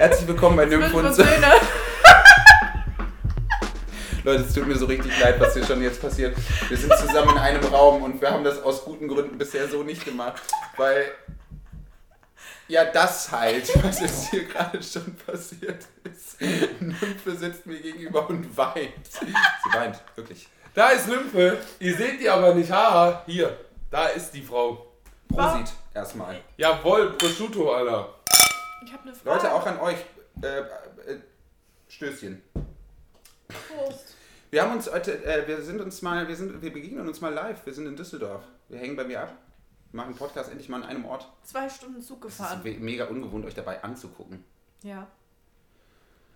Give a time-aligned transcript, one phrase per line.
[0.00, 1.28] Herzlich willkommen bei Nymph und und Söhne.
[1.28, 1.52] Söhne.
[4.24, 6.34] Leute, es tut mir so richtig leid, was hier schon jetzt passiert.
[6.70, 9.82] Wir sind zusammen in einem Raum und wir haben das aus guten Gründen bisher so
[9.82, 10.40] nicht gemacht,
[10.78, 11.04] weil
[12.68, 16.40] ja das halt, was jetzt hier gerade schon passiert ist.
[16.80, 19.04] Nymphe sitzt mir gegenüber und weint.
[19.04, 20.48] Sie weint, wirklich.
[20.72, 21.58] Da ist Lymphe.
[21.78, 22.72] Ihr seht die aber nicht.
[22.72, 23.54] Haha, hier.
[23.90, 24.94] Da ist die Frau.
[25.28, 26.40] Prosit erstmal.
[26.56, 28.14] Jawohl, Prosciutto, Alter.
[28.84, 29.36] Ich habe eine Frage.
[29.36, 29.98] Leute, auch an euch.
[30.42, 31.20] Äh, äh,
[31.88, 32.42] Stößchen.
[33.48, 34.14] Prost.
[34.50, 37.32] Wir haben uns heute, äh, wir sind uns mal, wir sind, wir begegnen uns mal
[37.32, 37.64] live.
[37.66, 38.42] Wir sind in Düsseldorf.
[38.68, 39.32] Wir hängen bei mir ab.
[39.90, 41.26] Wir machen einen Podcast endlich mal an einem Ort.
[41.42, 42.62] Zwei Stunden Zug Es ist gefahren.
[42.80, 44.44] mega ungewohnt, euch dabei anzugucken.
[44.82, 45.06] Ja.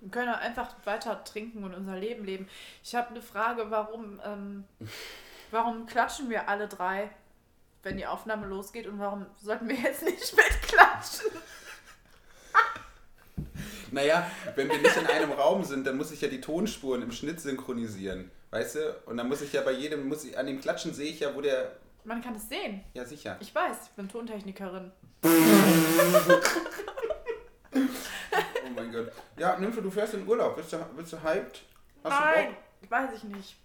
[0.01, 2.49] Wir können einfach weiter trinken und unser Leben leben.
[2.83, 4.65] Ich habe eine Frage, warum, ähm,
[5.51, 7.11] warum klatschen wir alle drei,
[7.85, 11.31] wenn die Aufnahme losgeht und warum sollten wir jetzt nicht mitklatschen?
[13.95, 17.13] Naja, wenn wir nicht in einem Raum sind, dann muss ich ja die Tonspuren im
[17.13, 18.29] Schnitt synchronisieren.
[18.51, 18.97] Weißt du?
[19.07, 21.33] Und dann muss ich ja bei jedem, muss ich, an dem Klatschen sehe ich ja,
[21.35, 21.77] wo der.
[22.03, 22.83] Man kann es sehen.
[22.95, 23.37] Ja, sicher.
[23.41, 24.91] Ich weiß, ich bin Tontechnikerin.
[27.77, 29.13] Oh mein Gott.
[29.39, 30.57] Ja, Nymphe, du fährst in Urlaub.
[30.57, 31.63] Bist du, bist du hyped?
[32.03, 32.91] Hast du Nein, Bock?
[32.91, 33.57] weiß ich nicht.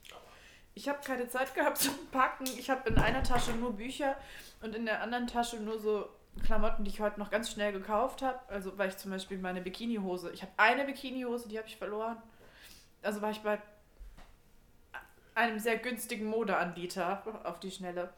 [0.75, 2.45] Ich habe keine Zeit gehabt zum Packen.
[2.45, 4.15] Ich habe in einer Tasche nur Bücher
[4.61, 6.09] und in der anderen Tasche nur so
[6.43, 8.39] Klamotten, die ich heute noch ganz schnell gekauft habe.
[8.47, 10.31] Also weil ich zum Beispiel meine Bikinihose.
[10.31, 12.17] Ich habe eine Bikinihose, die habe ich verloren.
[13.01, 13.59] Also war ich bei
[15.35, 18.13] einem sehr günstigen Modeanbieter auf die Schnelle.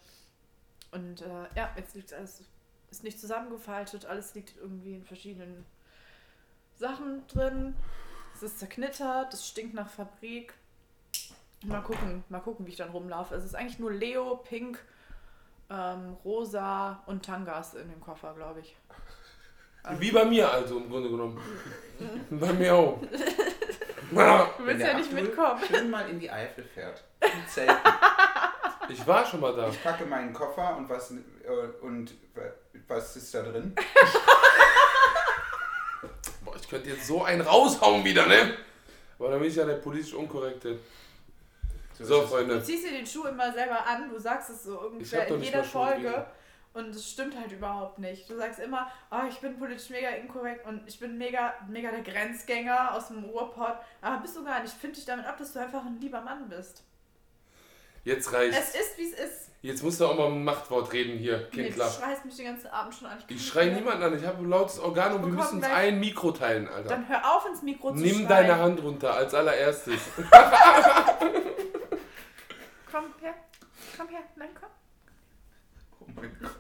[0.92, 2.44] Und äh, ja, jetzt liegt alles,
[2.90, 5.66] ist nicht zusammengefaltet, alles liegt irgendwie in verschiedenen
[6.75, 7.75] Sachen drin.
[8.34, 10.53] Es ist zerknittert, es stinkt nach Fabrik.
[11.64, 13.35] Mal gucken, mal gucken, wie ich dann rumlaufe.
[13.35, 14.84] Es ist eigentlich nur Leo, Pink,
[15.72, 18.76] ähm, Rosa und Tangas in dem Koffer, glaube ich.
[19.84, 21.40] Also- Wie bei mir also im Grunde genommen.
[22.30, 23.00] bei mir auch.
[24.12, 24.18] Du
[24.66, 25.62] willst ja nicht mitkommen.
[25.66, 27.02] Schön mal in die Eifel fährt.
[27.22, 27.72] Im Zelt.
[28.90, 29.70] Ich war schon mal da.
[29.70, 31.16] Ich packe meinen Koffer und was, äh,
[31.82, 32.14] und
[32.90, 33.74] was ist da drin?
[36.44, 38.58] Boah, ich könnte jetzt so einen raushauen wieder, ne?
[39.18, 40.80] Aber dann bin ich ja der politisch Unkorrekte.
[42.03, 42.63] So, Du Freunde.
[42.63, 45.63] ziehst dir den Schuh immer selber an, du sagst es so Ich ungefähr in jeder
[45.63, 46.25] Folge.
[46.73, 48.29] Und es stimmt halt überhaupt nicht.
[48.29, 52.00] Du sagst immer, oh, ich bin politisch mega inkorrekt und ich bin mega, mega der
[52.01, 53.75] Grenzgänger aus dem Ruhrpott.
[54.01, 54.73] Aber bist du gar nicht.
[54.73, 56.84] Ich finde dich damit ab, dass du einfach ein lieber Mann bist.
[58.06, 58.69] Jetzt Es reicht's.
[58.73, 59.50] ist, wie es ist.
[59.61, 62.67] Jetzt musst du auch mal ein Machtwort reden hier, Nee, du schreist mich den ganzen
[62.67, 63.17] Abend schon an.
[63.28, 63.75] Ich nicht schrei mehr.
[63.75, 66.90] niemanden an, ich habe ein lautes Organ und wir müssen uns ein Mikro teilen, Alter.
[66.90, 68.28] Dann hör auf ins Mikro zu Nimm schreien.
[68.28, 70.00] deine Hand runter als allererstes.
[72.91, 73.34] Komm her.
[73.97, 74.22] Komm her.
[74.35, 74.69] Nein, komm.
[76.02, 76.52] Oh mein Gott.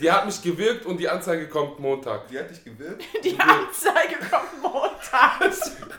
[0.00, 2.26] Die hat mich gewirkt und die Anzeige kommt Montag.
[2.28, 3.02] Die hat dich gewirkt?
[3.24, 4.60] Die Anzeige kommt.
[4.60, 5.40] Montag.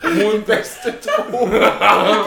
[0.46, 1.72] Beste Droge,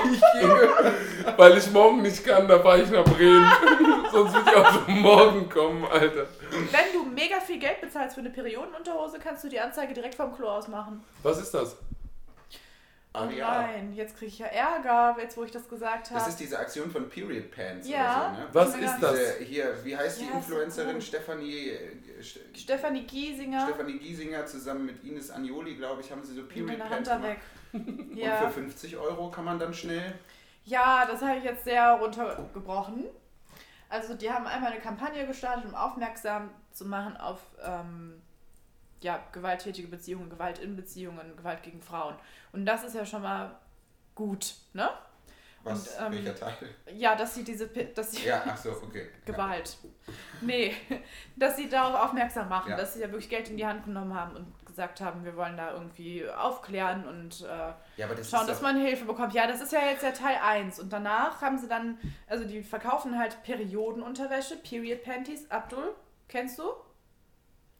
[0.03, 0.93] die ich je gehört
[1.37, 3.51] Weil ich morgen nicht kann, da fahre ich nach Bremen.
[4.11, 6.27] Sonst wird die auch schon morgen kommen, Alter.
[6.49, 10.35] Wenn du mega viel Geld bezahlst für eine Periodenunterhose, kannst du die Anzeige direkt vom
[10.35, 11.03] Klo aus machen.
[11.21, 11.77] Was ist das?
[13.11, 13.61] Oh Ah, ja.
[13.63, 16.29] nein, jetzt kriege ich ja Ärger, jetzt wo ich das gesagt Das habe.
[16.29, 17.97] ist diese Aktion von Period Pants Ja.
[17.97, 18.47] oder so, ne?
[18.53, 19.11] Was ist das?
[19.11, 21.01] Diese, hier, wie heißt die Ja, so Influencerin?
[21.01, 23.65] Stefanie, äh, St Stefanie Giesinger.
[23.67, 27.31] Stefanie Giesinger zusammen mit Ines Anjoli, glaube ich, haben sie so Period Pants da gemacht.
[27.31, 27.39] weg.
[27.73, 28.35] Und Ja.
[28.41, 30.13] für 50 Euro kann man dann schnell.
[30.65, 33.05] ja, das habe ich jetzt sehr runtergebrochen.
[33.89, 38.21] Also die haben einmal eine Kampagne gestartet, um aufmerksam zu machen auf ähm,
[39.01, 42.15] ja, gewalttätige Beziehungen, Gewalt in Beziehungen, Gewalt gegen Frauen.
[42.51, 43.55] Und das ist ja schon mal
[44.15, 44.89] gut, ne?
[45.63, 45.87] Was?
[45.97, 46.53] Und, ähm, welcher Teil?
[46.93, 49.09] Ja, dass sie diese, dass sie Ja, ach so, okay.
[49.25, 49.77] Gewalt.
[50.41, 50.73] Nee,
[51.35, 52.77] dass sie darauf aufmerksam machen, Ja.
[52.77, 55.57] dass sie ja wirklich Geld in die Hand genommen haben und gesagt haben, wir wollen
[55.57, 57.45] da irgendwie aufklären und äh,
[57.97, 59.33] Ja, aber das schauen, dass man Hilfe bekommt.
[59.33, 60.79] Ja, das ist ja jetzt der Teil 1.
[60.79, 61.97] Und danach haben sie dann,
[62.27, 65.51] also die verkaufen halt Periodenunterwäsche, Period Panties.
[65.51, 65.93] Abdul,
[66.29, 66.71] kennst du?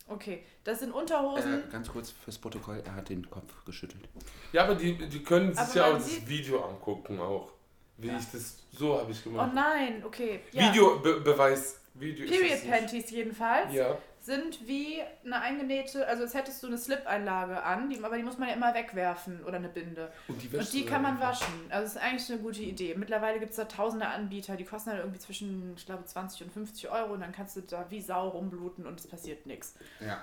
[0.10, 1.64] Okay, das sind Unterhosen.
[1.68, 4.04] äh, ganz kurz fürs Protokoll, er hat den Kopf geschüttelt.
[4.52, 7.52] Ja, aber die, die können sich Aber ja auch das Video angucken auch.
[7.98, 8.18] Wie Ja.
[8.18, 9.52] ich das, so habe ich oh gemacht.
[9.54, 10.40] nein, okay.
[10.52, 10.70] Ja.
[10.72, 11.80] Videobeweis.
[11.94, 12.70] Video ist Period.
[12.70, 13.74] Panties jedenfalls.
[13.74, 13.98] Ja.
[14.30, 18.38] Sind wie eine eingenähte, also als hättest du eine Slip-Einlage an, die, aber die muss
[18.38, 20.12] man ja immer wegwerfen oder eine Binde.
[20.28, 21.54] Und die, Und die kann dann man waschen.
[21.70, 22.94] Also das ist eigentlich eine gute Idee.
[22.96, 26.54] Mittlerweile gibt es da tausende Anbieter, die kosten halt irgendwie zwischen, ich glaube, 20 und
[26.54, 29.76] 50 Euro und dann kannst du da wie Sau rumbluten und es passiert nichts.
[30.00, 30.22] Ja,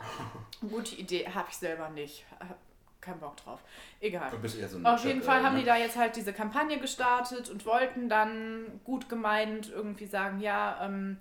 [0.68, 2.24] Gute Idee, habe ich selber nicht.
[2.38, 2.58] Hab
[3.00, 3.60] keinen Bock drauf.
[4.00, 4.30] Egal.
[4.68, 5.60] so Auf jeden Fall haben ne?
[5.60, 10.78] die da jetzt halt diese Kampagne gestartet und wollten dann gut gemeint irgendwie sagen, ja,
[10.84, 11.18] ähm,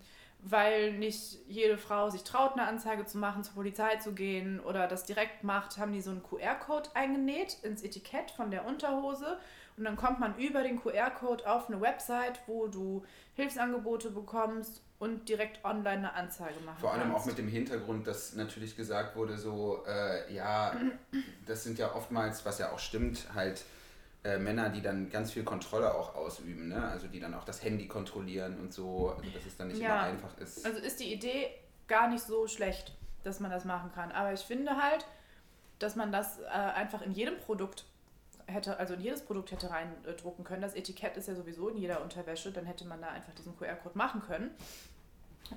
[0.47, 4.87] weil nicht jede Frau sich traut, eine Anzeige zu machen, zur Polizei zu gehen oder
[4.87, 9.39] das direkt macht, haben die so einen QR-Code eingenäht ins Etikett von der Unterhose
[9.75, 13.03] und dann kommt man über den QR-Code auf eine Website, wo du
[13.33, 17.17] Hilfsangebote bekommst und direkt online eine Anzeige machen Vor allem kannst.
[17.17, 20.75] auch mit dem Hintergrund, dass natürlich gesagt wurde, so, äh, ja,
[21.47, 23.65] das sind ja oftmals, was ja auch stimmt, halt
[24.25, 26.83] äh, Männer, die dann ganz viel Kontrolle auch ausüben, ne?
[26.89, 29.87] Also die dann auch das Handy kontrollieren und so, also dass es dann nicht Ja.
[30.07, 30.65] immer einfach ist.
[30.65, 31.49] Also ist die Idee
[31.87, 32.93] gar nicht so schlecht,
[33.23, 34.11] dass man das machen kann.
[34.11, 35.05] Aber ich finde halt,
[35.79, 37.85] dass man das äh, einfach in jedem Produkt
[38.47, 40.61] hätte, also in jedes Produkt hätte reindrucken können.
[40.61, 43.97] Das Etikett ist ja sowieso in jeder Unterwäsche, dann hätte man da einfach diesen QR-Code
[43.97, 44.51] machen können.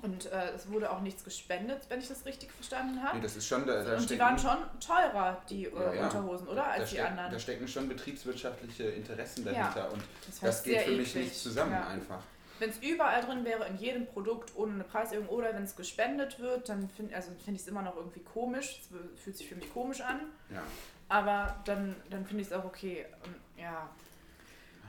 [0.03, 3.17] Und äh, es wurde auch nichts gespendet, wenn ich das richtig verstanden habe.
[3.17, 6.03] Nee, das ist schon, da, da Und die waren schon teurer, die äh, Ja, ja.
[6.03, 6.57] Unterhosen, oder?
[6.61, 7.31] da, Als die stecken, anderen.
[7.31, 9.51] da stecken schon betriebswirtschaftliche Interessen Ja.
[9.53, 11.25] dahinter und Das, das geht für mich eklig.
[11.29, 11.87] nicht zusammen Ja.
[11.87, 12.19] einfach.
[12.59, 16.39] Wenn es überall drin wäre, in jedem Produkt ohne eine Preiserhöhung oder wenn es gespendet
[16.39, 18.81] wird, dann finde also find ich es immer noch irgendwie komisch.
[18.81, 20.19] Es fühlt sich für mich komisch an.
[20.53, 20.61] Ja.
[21.07, 23.05] Aber dann, dann finde ich es auch okay.
[23.23, 23.89] Und ja,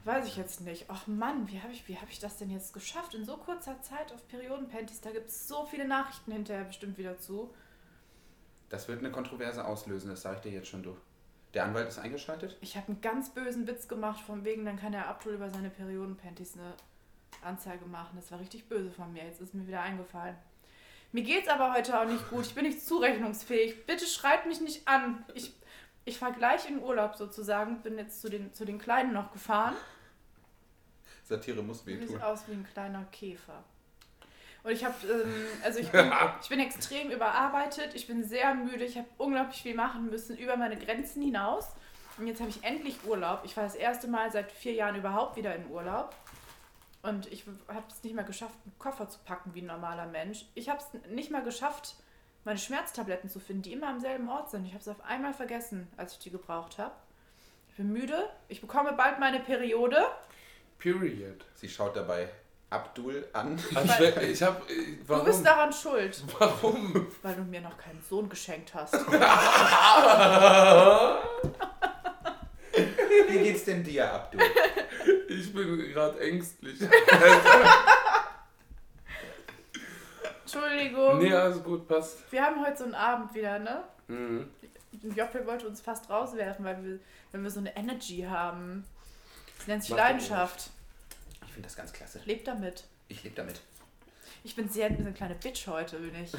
[0.05, 0.87] weiß ich jetzt nicht.
[0.89, 3.15] Ach Mann, wie habe ich, wie hab ich das denn jetzt geschafft?
[3.15, 7.19] In so kurzer Zeit auf Periodenpanties, da gibt es so viele Nachrichten hinterher bestimmt wieder
[7.19, 7.53] zu.
[8.69, 10.97] Das wird eine Kontroverse auslösen, das sage ich dir jetzt schon, du.
[11.55, 12.57] Der Anwalt ist eingeschaltet?
[12.61, 15.71] Ich habe einen ganz bösen Witz gemacht, von wegen, dann kann der Abdul über seine
[15.71, 16.75] Periodenpanties eine
[17.43, 18.17] Anzeige machen.
[18.17, 19.25] Das war richtig böse von mir.
[19.25, 20.37] Jetzt ist mir wieder eingefallen.
[21.13, 22.47] Mir geht's aber heute auch nicht gut.
[22.47, 23.85] Ich bin nicht zurechnungsfähig.
[23.87, 25.25] Bitte schreibt mich nicht an.
[25.35, 25.53] Ich,
[26.05, 27.83] ich fahre gleich in Urlaub sozusagen.
[27.83, 29.75] Bin jetzt zu den, zu den Kleinen noch gefahren.
[31.25, 32.23] Satire muss Sieht wehtun.
[32.23, 33.63] aus wie ein kleiner Käfer.
[34.63, 36.13] Und ich habe, ähm, also ich bin,
[36.43, 40.57] ich bin extrem überarbeitet, ich bin sehr müde, ich habe unglaublich viel machen müssen über
[40.57, 41.69] meine Grenzen hinaus.
[42.19, 43.43] Und jetzt habe ich endlich Urlaub.
[43.45, 46.15] Ich war das erste Mal seit vier Jahren überhaupt wieder in Urlaub.
[47.03, 50.45] Und ich habe es nicht mal geschafft, einen Koffer zu packen wie ein normaler Mensch.
[50.55, 51.95] Ich habe es nicht mal geschafft,
[52.45, 54.65] meine Schmerztabletten zu finden, die immer am selben Ort sind.
[54.65, 56.93] Ich habe es auf einmal vergessen, als ich die gebraucht habe.
[57.69, 58.29] Ich bin müde.
[58.49, 59.97] Ich bekomme bald meine Periode.
[60.79, 61.45] Period.
[61.55, 62.29] Sie schaut dabei
[62.71, 63.59] Abdul an.
[63.75, 64.69] Also, ich hab.
[64.71, 65.25] äh, Du Warum?
[65.27, 66.23] bist daran schuld.
[66.39, 67.07] Warum?
[67.23, 68.95] Weil du mir noch keinen Sohn geschenkt hast.
[73.29, 74.41] Wie geht's denn dir, Abdul?
[75.29, 76.81] Ich bin gerade ängstlich.
[80.53, 81.19] Entschuldigung.
[81.19, 82.31] nee, alles gut, passt.
[82.33, 83.85] Wir haben heute so einen Abend wieder, ne?
[84.09, 84.51] Mhm.
[85.15, 86.99] Joppe wollte uns fast rauswerfen, weil wir,
[87.33, 88.85] wenn wir so eine Energy haben.
[89.59, 90.71] Das nennt sich Mach Leidenschaft.
[91.47, 92.21] Ich finde das ganz klasse.
[92.25, 92.85] Lebt damit.
[93.09, 93.61] Ich lebe damit.
[94.43, 96.33] Ich bin sehr eine kleine Bitch heute, bin ich.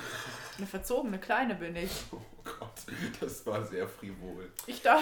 [0.57, 1.91] Eine verzogene Kleine bin ich.
[2.43, 2.73] Oh Gott,
[3.19, 4.51] das war sehr frivol.
[4.65, 4.99] Ich da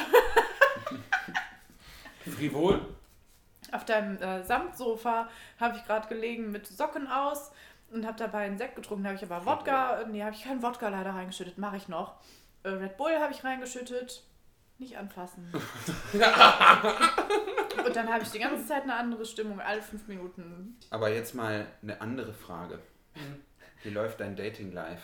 [2.36, 2.86] Frivol?
[3.72, 5.30] auf deinem äh, Samtsofa
[5.60, 7.52] habe ich gerade gelegen mit Socken aus
[7.92, 9.04] und habe dabei einen Sekt getrunken.
[9.04, 12.16] Da habe ich aber Wodka, nee, habe ich keinen Wodka leider reingeschüttet, mache ich noch.
[12.64, 14.24] Äh, Red Bull habe ich reingeschüttet.
[14.78, 15.52] Nicht anfassen.
[17.86, 20.78] und dann habe ich die ganze Zeit eine andere Stimmung, alle fünf Minuten.
[20.90, 22.80] Aber jetzt mal eine andere Frage.
[23.84, 25.02] Wie läuft dein Dating life?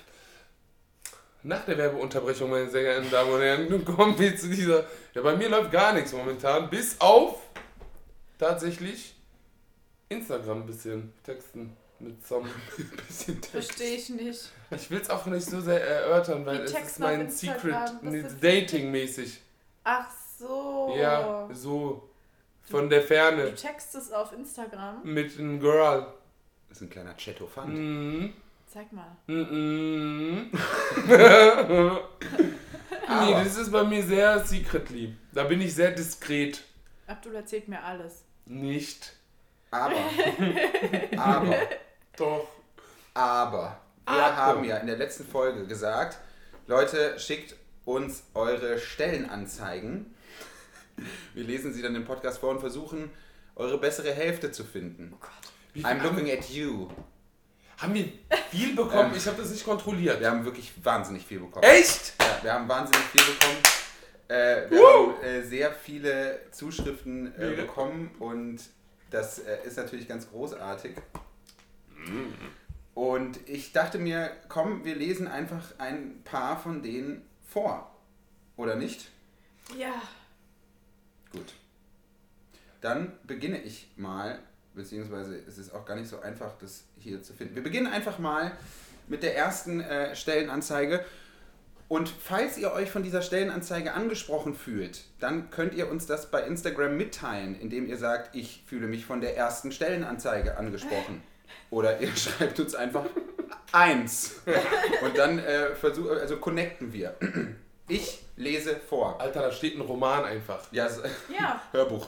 [1.44, 4.86] Nach der Werbeunterbrechung, meine sehr geehrten Damen und Herren, nun kommen wir zu dieser.
[5.14, 7.42] Ja, bei mir läuft gar nichts momentan, bis auf
[8.40, 9.16] tatsächlich
[10.08, 12.48] Instagram ein bisschen texten mit Sam.
[13.08, 14.52] Bisschen Verstehe ich nicht.
[14.72, 17.76] Ich will es auch nicht so sehr erörtern, weil Die es ist mein Secret,
[18.42, 19.42] Dating-mäßig.
[19.84, 20.96] Ach so.
[20.98, 22.10] Ja, so.
[22.64, 23.52] Von der Ferne.
[23.52, 25.02] Du textest auf Instagram.
[25.04, 26.08] Mit einem Girl.
[26.68, 27.74] Das ist ein kleiner Chatofant.
[27.74, 28.34] Mhm.
[28.68, 29.16] Zeig mal.
[29.28, 30.50] Mhm.
[31.08, 32.10] Aber-
[33.26, 35.16] nee, das ist bei mir sehr secretly.
[35.32, 36.64] Da bin ich sehr diskret.
[37.08, 38.24] Abdul erzählt mir alles.
[38.46, 39.14] Nicht.
[39.72, 39.96] Aber,
[41.18, 41.56] aber,
[42.18, 42.48] Doch.
[43.14, 44.36] aber, wir Aber.
[44.36, 46.18] haben ja in der letzten Folge gesagt,
[46.68, 47.56] Leute, schickt
[47.86, 50.16] uns eure Stellenanzeigen.
[51.34, 53.12] Wir lesen sie dann im Podcast vor und versuchen,
[53.56, 55.14] eure bessere Hälfte zu finden.
[55.14, 55.84] Oh Gott.
[55.84, 56.88] I'm looking at you.
[57.78, 58.08] haben wir
[58.50, 59.12] viel bekommen?
[59.12, 60.20] Ähm, ich habe das nicht kontrolliert.
[60.22, 61.64] Wir haben wirklich wahnsinnig viel bekommen.
[61.64, 62.14] Echt?
[62.20, 63.58] Ja, wir haben wahnsinnig viel bekommen.
[64.28, 65.14] Äh, wir Woo!
[65.14, 68.60] haben äh, sehr viele Zuschriften äh, bekommen und
[69.12, 70.96] das äh, ist natürlich ganz großartig.
[72.94, 77.92] Und ich dachte mir, komm, wir lesen einfach ein paar von denen vor.
[78.58, 79.10] Oder nicht?
[79.78, 80.02] Ja.
[81.32, 81.54] Gut.
[82.82, 84.40] Dann beginne ich mal,
[84.74, 87.56] beziehungsweise es ist auch gar nicht so einfach, das hier zu finden.
[87.56, 88.52] Wir beginnen einfach mal
[89.08, 91.04] mit der ersten äh, Stellenanzeige.
[91.88, 96.42] Und falls ihr euch von dieser Stellenanzeige angesprochen fühlt, dann könnt ihr uns das bei
[96.42, 101.22] Instagram mitteilen, indem ihr sagt, ich fühle mich von der ersten Stellenanzeige angesprochen.
[101.76, 103.06] Oder ihr schreibt uns einfach
[103.74, 104.36] eins.
[105.04, 107.16] Und dann äh, versuch, also connecten wir.
[107.90, 109.20] Ich lese vor.
[109.20, 110.64] Alter, da steht ein Roman einfach.
[110.72, 111.02] Ja, s-
[111.38, 111.62] Ja.
[111.74, 112.08] Hörbuch.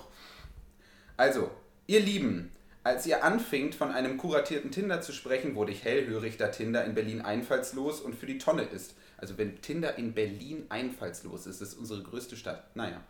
[1.17, 1.51] Also,
[1.87, 2.51] ihr Lieben,
[2.83, 6.95] als ihr anfingt, von einem kuratierten Tinder zu sprechen, wurde ich hellhörig, da Tinder in
[6.95, 8.95] Berlin einfallslos und für die Tonne ist.
[9.17, 12.73] Also wenn Tinder in Berlin einfallslos ist, ist unsere größte Stadt.
[12.75, 13.01] Naja.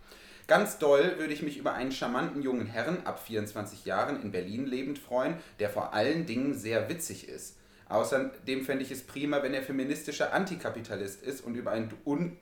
[0.47, 4.65] Ganz doll würde ich mich über einen charmanten jungen Herrn ab 24 Jahren in Berlin
[4.65, 7.57] lebend freuen, der vor allen Dingen sehr witzig ist.
[7.89, 11.89] Außerdem fände ich es prima, wenn er feministischer Antikapitalist ist und über ein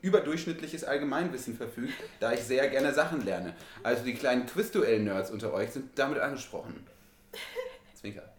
[0.02, 3.54] überdurchschnittliches Allgemeinwissen verfügt, da ich sehr gerne Sachen lerne.
[3.82, 6.86] Also die kleinen Quizduell-Nerds unter euch sind damit angesprochen.
[7.94, 8.35] Zwinker.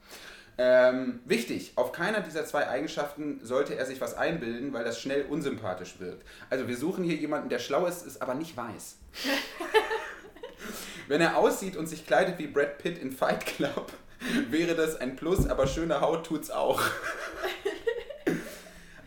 [0.59, 5.25] Ähm, wichtig, auf keiner dieser zwei Eigenschaften sollte er sich was einbilden, weil das schnell
[5.29, 6.25] unsympathisch wirkt.
[6.49, 8.97] Also wir suchen hier jemanden, der schlau ist, ist aber nicht weiß.
[11.07, 13.91] Wenn er aussieht und sich kleidet wie Brad Pitt in Fight Club,
[14.49, 16.81] wäre das ein Plus, aber schöne Haut tut's auch.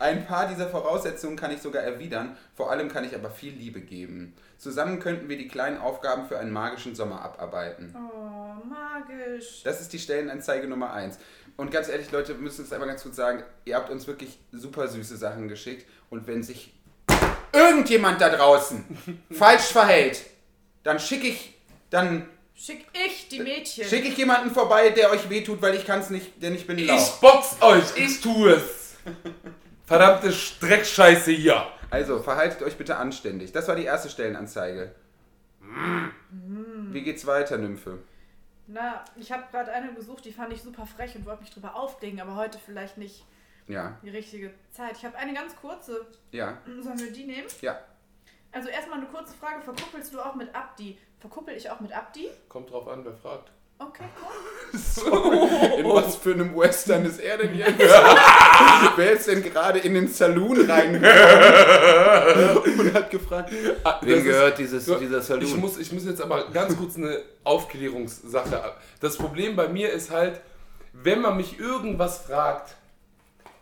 [0.00, 3.83] Ein paar dieser Voraussetzungen kann ich sogar erwidern, vor allem kann ich aber viel Liebe
[3.83, 4.35] geben.
[4.57, 7.95] Zusammen könnten wir die kleinen Aufgaben für einen magischen Sommer abarbeiten.
[7.95, 9.62] Oh, magisch.
[9.62, 11.19] Das ist die Stellenanzeige Nummer 1.
[11.61, 14.38] Und ganz ehrlich, Leute, wir müssen es einmal ganz kurz sagen, ihr habt uns wirklich
[14.50, 15.87] super süße Sachen geschickt.
[16.09, 16.73] Und wenn sich
[17.52, 18.83] irgendjemand da draußen
[19.31, 20.25] falsch verhält,
[20.85, 21.59] dann schicke ich,
[21.90, 23.85] dann Schick ich die Mädchen.
[23.85, 26.79] schicke ich jemanden vorbei, der euch wehtut, weil ich kann es nicht, denn ich bin
[26.79, 26.97] lau.
[26.97, 28.97] Ich box euch, ich tue es.
[29.85, 31.67] Verdammte Streckscheiße hier.
[31.90, 33.52] Also, verhaltet euch bitte anständig.
[33.52, 34.95] Das war die erste Stellenanzeige.
[35.61, 36.95] Mm.
[36.95, 37.99] Wie geht's weiter, Nymphe?
[38.72, 41.74] Na, ich habe gerade eine gesucht, die fand ich super frech und wollte mich drüber
[41.74, 43.24] aufregen, aber heute vielleicht nicht
[43.66, 44.96] Ja, die richtige Zeit.
[44.96, 46.06] Ich habe eine ganz kurze.
[46.30, 47.48] ja, Sollen wir die nehmen?
[47.62, 47.78] ja.
[48.52, 49.62] Also erstmal eine kurze Frage.
[49.62, 50.98] Verkuppelst du auch mit Abdi?
[51.20, 52.28] Verkuppel ich auch mit Abdi?
[52.48, 53.52] Kommt drauf an, wer fragt.
[53.80, 54.30] Okay, cool.
[55.80, 57.78] In was für einem Western ist er denn jetzt?
[58.96, 64.84] Wer ist denn gerade in den Saloon reingekommen und hat gefragt, Ah, wem gehört dieses,
[64.87, 65.44] So, dieser Saloon?
[65.44, 68.62] Ich muss, ich muss jetzt aber ganz kurz eine Aufklärungssache.
[68.62, 70.40] ab- Das Problem bei mir ist halt,
[70.92, 72.76] wenn man mich irgendwas fragt,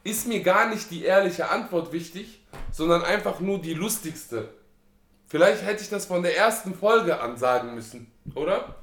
[0.05, 4.49] ist mir gar nicht die ehrliche Antwort wichtig, sondern einfach nur die lustigste.
[5.27, 8.75] Vielleicht hätte ich das von der ersten Folge an sagen müssen, oder?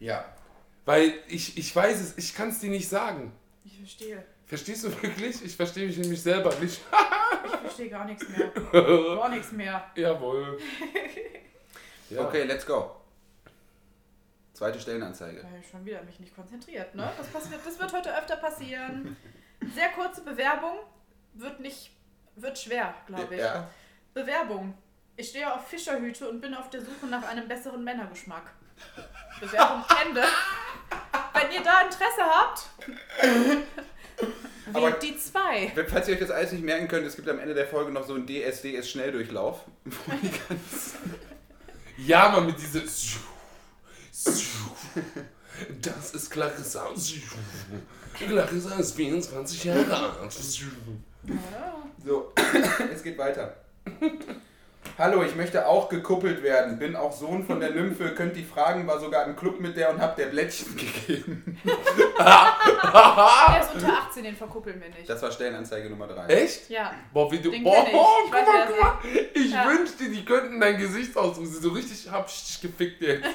[0.00, 0.24] ja.
[0.88, 3.30] Weil ich, ich weiß es, ich kann es dir nicht sagen.
[3.62, 4.24] Ich verstehe.
[4.46, 5.44] Verstehst du wirklich?
[5.44, 6.80] Ich verstehe mich nämlich selber nicht.
[7.44, 8.50] Ich verstehe gar nichts mehr.
[8.72, 9.90] Gar nichts mehr.
[9.94, 10.58] Jawohl.
[12.10, 12.26] Ja.
[12.26, 12.96] Okay, let's go.
[14.54, 15.46] Zweite Stellenanzeige.
[15.60, 17.12] Ich schon wieder mich nicht konzentriert, ne?
[17.18, 19.14] Das, passiert, das wird heute öfter passieren.
[19.74, 20.78] Sehr kurze Bewerbung.
[21.34, 21.90] Wird nicht,
[22.36, 23.40] wird schwer, glaube ich.
[23.42, 23.70] Ja.
[24.14, 24.72] Bewerbung.
[25.16, 28.50] Ich stehe auf Fischerhüte und bin auf der Suche nach einem besseren Männergeschmack.
[29.40, 30.22] Bewerbung Ende.
[31.40, 32.68] Wenn ihr da Interesse habt,
[34.72, 35.72] Aber- wählt die zwei.
[35.88, 38.06] Falls ihr euch das alles nicht merken könnt, es gibt am Ende der Folge noch
[38.06, 39.60] so einen DSDS-Schnelldurchlauf.
[41.96, 42.82] Ja, man, mit diese.
[45.82, 46.86] Das ist Clarissa.
[48.14, 50.32] Clarissa ist 24 Jahre alt.
[52.04, 52.32] So,
[52.92, 53.56] es geht weiter.
[54.98, 56.78] Hallo, ich möchte auch gekuppelt werden.
[56.78, 58.14] Bin auch Sohn von der Nymphe.
[58.16, 61.60] Könnt die fragen, war sogar im Club mit der und hab der Blättchen gegeben.
[62.18, 65.08] Der ist unter 18, den verkuppeln wir nicht.
[65.08, 66.26] Das war Stellenanzeige Nummer 3.
[66.26, 66.68] Echt?
[66.70, 66.92] Ja.
[67.12, 67.50] Boah, wie du.
[67.50, 68.98] Den Boah, boah, Ich guck mal, guck mal.
[69.34, 69.66] Ich Ja.
[69.68, 71.46] wünschte, die könnten dein Gesichtsausdruck.
[71.46, 73.26] Sie so richtig hab ich dich gefickt jetzt.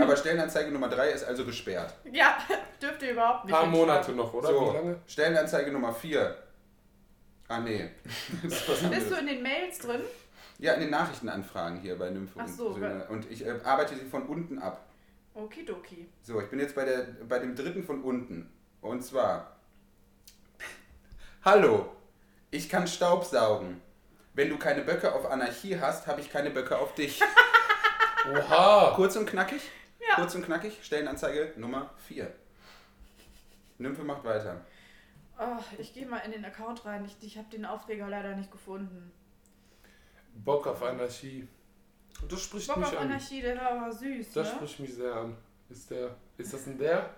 [0.00, 1.94] Aber Stellenanzeige Nummer 3 ist also gesperrt.
[2.12, 2.38] Ja,
[2.82, 3.54] dürft ihr überhaupt Ein nicht.
[3.54, 3.86] paar hinschreiben.
[3.88, 4.48] Monate noch, oder?
[4.48, 4.98] Wie So, lange?
[5.06, 6.36] Stellenanzeige Nummer 4.
[7.48, 7.90] Ah, nee.
[8.42, 10.00] Das ist was Bist du in den Mails drin?
[10.62, 13.04] Ja, in den Nachrichtenanfragen hier bei Nymphe Ach so, und Söhne.
[13.08, 14.86] Und ich äh, arbeite sie von unten ab.
[15.34, 16.06] Okidoki.
[16.22, 18.48] So, ich bin jetzt bei, der, bei dem dritten von unten.
[18.80, 19.56] Und zwar.
[21.44, 21.90] Hallo,
[22.52, 23.82] ich kann Staub saugen.
[24.34, 27.20] Wenn du keine Böcke auf Anarchie hast, habe ich keine Böcke auf dich.
[28.32, 28.92] Oha.
[28.94, 29.62] Kurz und knackig?
[29.98, 30.14] Ja.
[30.14, 32.32] Kurz und knackig, Stellenanzeige Nummer 4.
[33.78, 34.64] Nymphe macht weiter.
[35.40, 37.04] Oh, ich gehe mal in den Account rein.
[37.04, 39.10] Ich, ich habe den Aufreger leider nicht gefunden.
[40.34, 41.46] Bock auf Anarchie.
[42.28, 43.08] Das spricht Bock mich auf an.
[43.08, 44.54] Anarchie, der war aber süß, Das ne?
[44.54, 45.36] spricht mich sehr an.
[45.68, 46.16] Ist der.
[46.36, 47.10] Ist das ein der?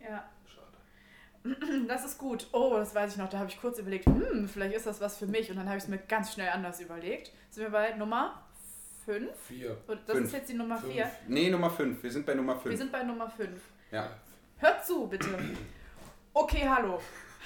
[0.00, 1.56] Ja, Schade.
[1.88, 2.46] das ist gut.
[2.52, 3.28] Oh, das weiß ich noch.
[3.28, 5.50] Da habe ich kurz überlegt, hm, vielleicht ist das was für mich.
[5.50, 7.32] Und dann habe ich es mir ganz schnell anders überlegt.
[7.50, 8.42] Sind wir bei Nummer
[9.04, 9.28] 5?
[9.46, 9.76] Vier.
[9.86, 10.26] Das Fünf.
[10.26, 10.92] ist jetzt die Nummer Fünf.
[10.92, 11.10] 4.
[11.28, 12.02] Nee, Nummer 5.
[12.02, 12.78] Wir sind bei Nummer Wir 5.
[12.78, 13.60] sind bei Nummer 5.
[13.90, 14.10] Ja.
[14.58, 15.28] Hört zu, bitte.
[16.34, 17.00] Okay, hallo.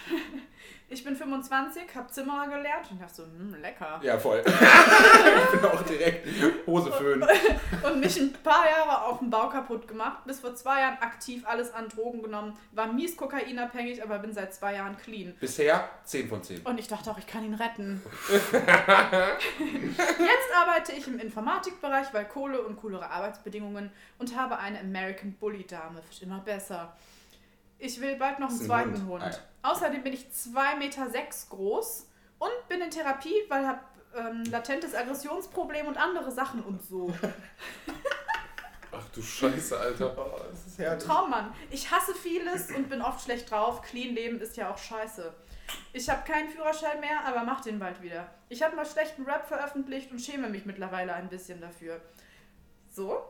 [0.92, 3.98] Ich bin 25, habe Zimmerer gelernt und dachte so, hm, lecker.
[4.02, 4.44] Ja, voll.
[4.44, 6.26] ich bin auch direkt
[6.66, 7.26] Hose föhnen.
[7.82, 10.26] Und mich ein paar Jahre auf dem Bau kaputt gemacht.
[10.26, 12.58] Bis vor zwei Jahren aktiv alles an Drogen genommen.
[12.72, 15.34] War mies kokainabhängig, aber bin seit zwei Jahren clean.
[15.40, 16.60] Bisher 10 von 10.
[16.60, 18.02] Und ich dachte auch, ich kann ihn retten.
[18.30, 18.50] Jetzt
[20.54, 25.94] arbeite ich im Informatikbereich, weil Kohle und coolere Arbeitsbedingungen und habe eine American Bully Dame.
[25.94, 26.94] Wird immer besser.
[27.82, 29.08] Ich will bald noch einen Ist ein zweiten Hund.
[29.08, 29.22] Hund.
[29.24, 29.70] Ah, ja.
[29.70, 32.06] Außerdem bin ich 2,6 Meter sechs groß
[32.38, 33.80] und bin in Therapie, weil ich habe
[34.16, 37.12] ähm, latentes Aggressionsproblem und andere Sachen und so.
[38.92, 40.16] Ach du Scheiße, Alter.
[40.16, 41.02] Oh, das ist herrlich.
[41.02, 41.52] Traummann.
[41.70, 43.82] Ich hasse vieles und bin oft schlecht drauf.
[43.82, 45.34] Clean leben ist ja auch scheiße.
[45.92, 48.28] Ich habe keinen Führerschein mehr, aber mach den bald wieder.
[48.48, 52.00] Ich habe mal schlechten Rap veröffentlicht und schäme mich mittlerweile ein bisschen dafür.
[52.90, 53.24] So.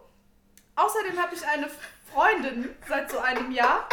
[0.77, 1.69] Außerdem habe ich eine
[2.13, 3.89] Freundin seit so einem Jahr.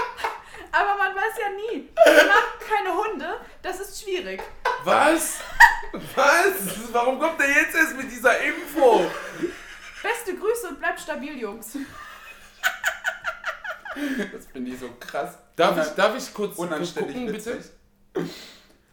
[0.72, 1.90] Aber man weiß ja nie.
[1.90, 3.40] Ich mag keine Hunde.
[3.62, 4.42] Das ist schwierig.
[4.84, 5.40] Was?
[6.16, 6.94] Was?
[6.94, 9.10] Warum kommt er jetzt erst mit dieser Info?
[10.04, 11.78] Beste Grüße und bleibt stabil, Jungs.
[14.32, 15.38] Das finde ich so krass.
[15.56, 17.64] Darf ich, darf ich kurz Unanständig gucken, bitte?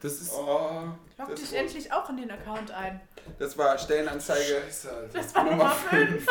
[0.01, 0.33] Das ist.
[0.33, 0.85] Oh,
[1.19, 3.01] Log das, dich endlich auch in den Account ein.
[3.39, 4.63] das war Stellenanzeige.
[4.67, 5.19] Scheiße, Alter.
[5.19, 6.27] Das war Nummer 5.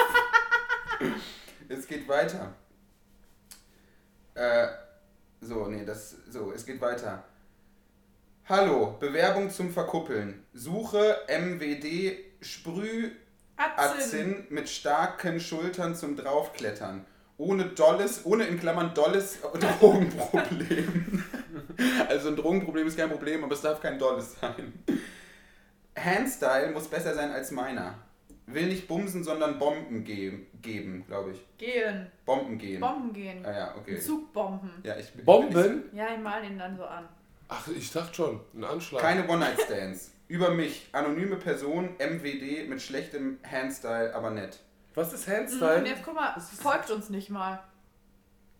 [1.67, 2.53] Es geht weiter.
[4.33, 4.67] Äh,
[5.41, 6.15] so, nee, das.
[6.29, 7.23] So, es geht weiter.
[8.47, 10.45] Hallo, Bewerbung zum Verkuppeln.
[10.53, 13.11] Suche MWD Sprüh
[13.57, 14.45] Atzin.
[14.49, 17.05] Mit starken Schultern zum Draufklettern.
[17.37, 19.39] Ohne dolles, ohne in Klammern dolles
[19.79, 21.23] Drogenproblem.
[22.07, 24.73] also ein Drogenproblem ist kein Problem, aber es darf kein dolles sein.
[25.97, 27.95] Handstyle muss besser sein als meiner.
[28.47, 31.39] Will nicht bumsen, sondern Bomben ge geben, glaube ich.
[31.57, 32.11] Gehen.
[32.25, 32.79] Bomben gehen.
[32.79, 33.43] Bomben gehen.
[33.45, 33.99] Ah ja, okay.
[33.99, 34.69] Zugbomben.
[34.83, 35.83] Ja, ich, bin- Bomben?
[35.93, 37.07] Ja, ich mal ihn dann so an.
[37.47, 38.39] Ach, ich dachte schon.
[38.53, 39.01] Ein Anschlag.
[39.01, 40.11] Keine One-Night-Stands.
[40.27, 40.87] Über mich.
[40.91, 44.59] Anonyme Person, MWD mit schlechtem Handstyle, aber nett.
[44.93, 45.87] Was ist Mhm, Und Handstyle?
[45.87, 47.59] jetzt guck mal, folgt uns nicht mal.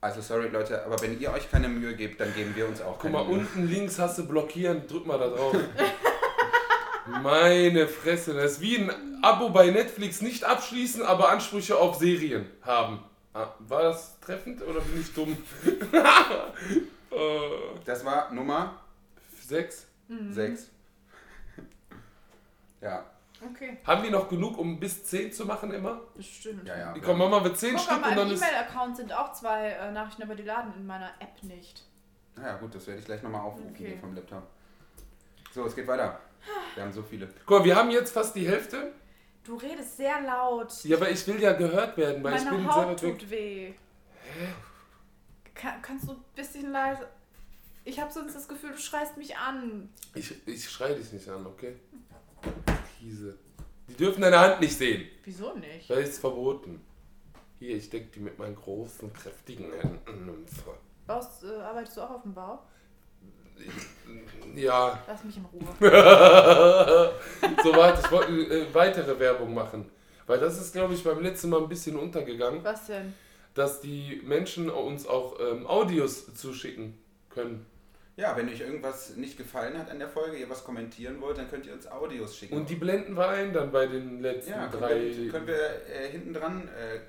[0.01, 2.93] Also sorry Leute, aber wenn ihr euch keine Mühe gebt, dann geben wir uns auch
[2.93, 3.39] Guck keine mal, Mühe.
[3.39, 4.86] unten links hast du blockieren.
[4.88, 5.55] Drück mal da drauf.
[7.21, 8.33] Meine Fresse.
[8.33, 10.21] Das ist wie ein Abo bei Netflix.
[10.21, 13.03] Nicht abschließen, aber Ansprüche auf Serien haben.
[13.33, 15.35] Ah, War das treffend oder bin ich dumm?
[17.11, 17.15] äh,
[17.85, 18.79] Das war Nummer
[19.41, 19.88] sechs.
[20.07, 20.31] Mhm.
[20.31, 20.69] 6.
[22.81, 23.03] Ja,
[23.51, 25.99] Okay, Haben wir noch genug, um bis 10 zu machen immer?
[26.15, 26.65] bestimmt.
[26.67, 26.93] ja, ja.
[26.93, 28.41] Die kommen Mama mit 10 Guck Stück mal, und dann ist.
[28.41, 31.83] E-Mail-Account sind auch zwei äh, Nachrichten, aber die laden in meiner App nicht.
[32.38, 33.88] Naja gut, das werde ich gleich nochmal aufrufen Okay.
[33.89, 34.43] hier vom Laptop.
[35.53, 36.19] So, es geht weiter.
[36.75, 37.27] Wir haben so viele.
[37.45, 38.93] Guck mal, wir haben jetzt fast die Hälfte.
[39.45, 40.73] Du redest sehr laut.
[40.84, 43.19] Ja, aber ich will ja gehört werden, weil ich Meine bin sehr Haut weit weg.
[43.19, 43.73] tut weh.
[45.53, 47.08] Kann, kannst du ein bisschen leise...
[47.88, 49.89] Ich habe sonst das Gefühl, du schreist mich an.
[50.15, 51.75] Ich, ich schreie dich nicht an, okay?
[52.99, 53.38] Diese.
[53.88, 55.88] Die dürfen deine Hand nicht sehen, Wieso nicht?
[55.88, 56.81] weil es verboten.
[57.60, 60.45] Hier, ich decke die mit meinen großen, kräftigen Händen.
[61.05, 62.63] Baust, äh, arbeitest du auch auf dem Bau?
[64.55, 65.03] Ja.
[65.07, 65.65] Lass mich in Ruhe.
[67.63, 69.89] so, warte, ich wollte äh, weitere Werbung machen.
[70.27, 73.13] Weil das ist, glaube ich, beim letzten Mal ein bisschen untergegangen, Was denn?
[73.53, 76.97] dass die Menschen uns auch ähm, Audios zuschicken
[77.29, 77.65] können.
[78.17, 81.49] Ja, wenn euch irgendwas nicht gefallen hat an der Folge, ihr was kommentieren wollt, dann
[81.49, 82.55] könnt ihr uns Audios schicken.
[82.55, 85.01] Und die blenden wir ein dann bei den letzten ja, können drei.
[85.01, 86.99] wir, können wir äh, hinten dran äh,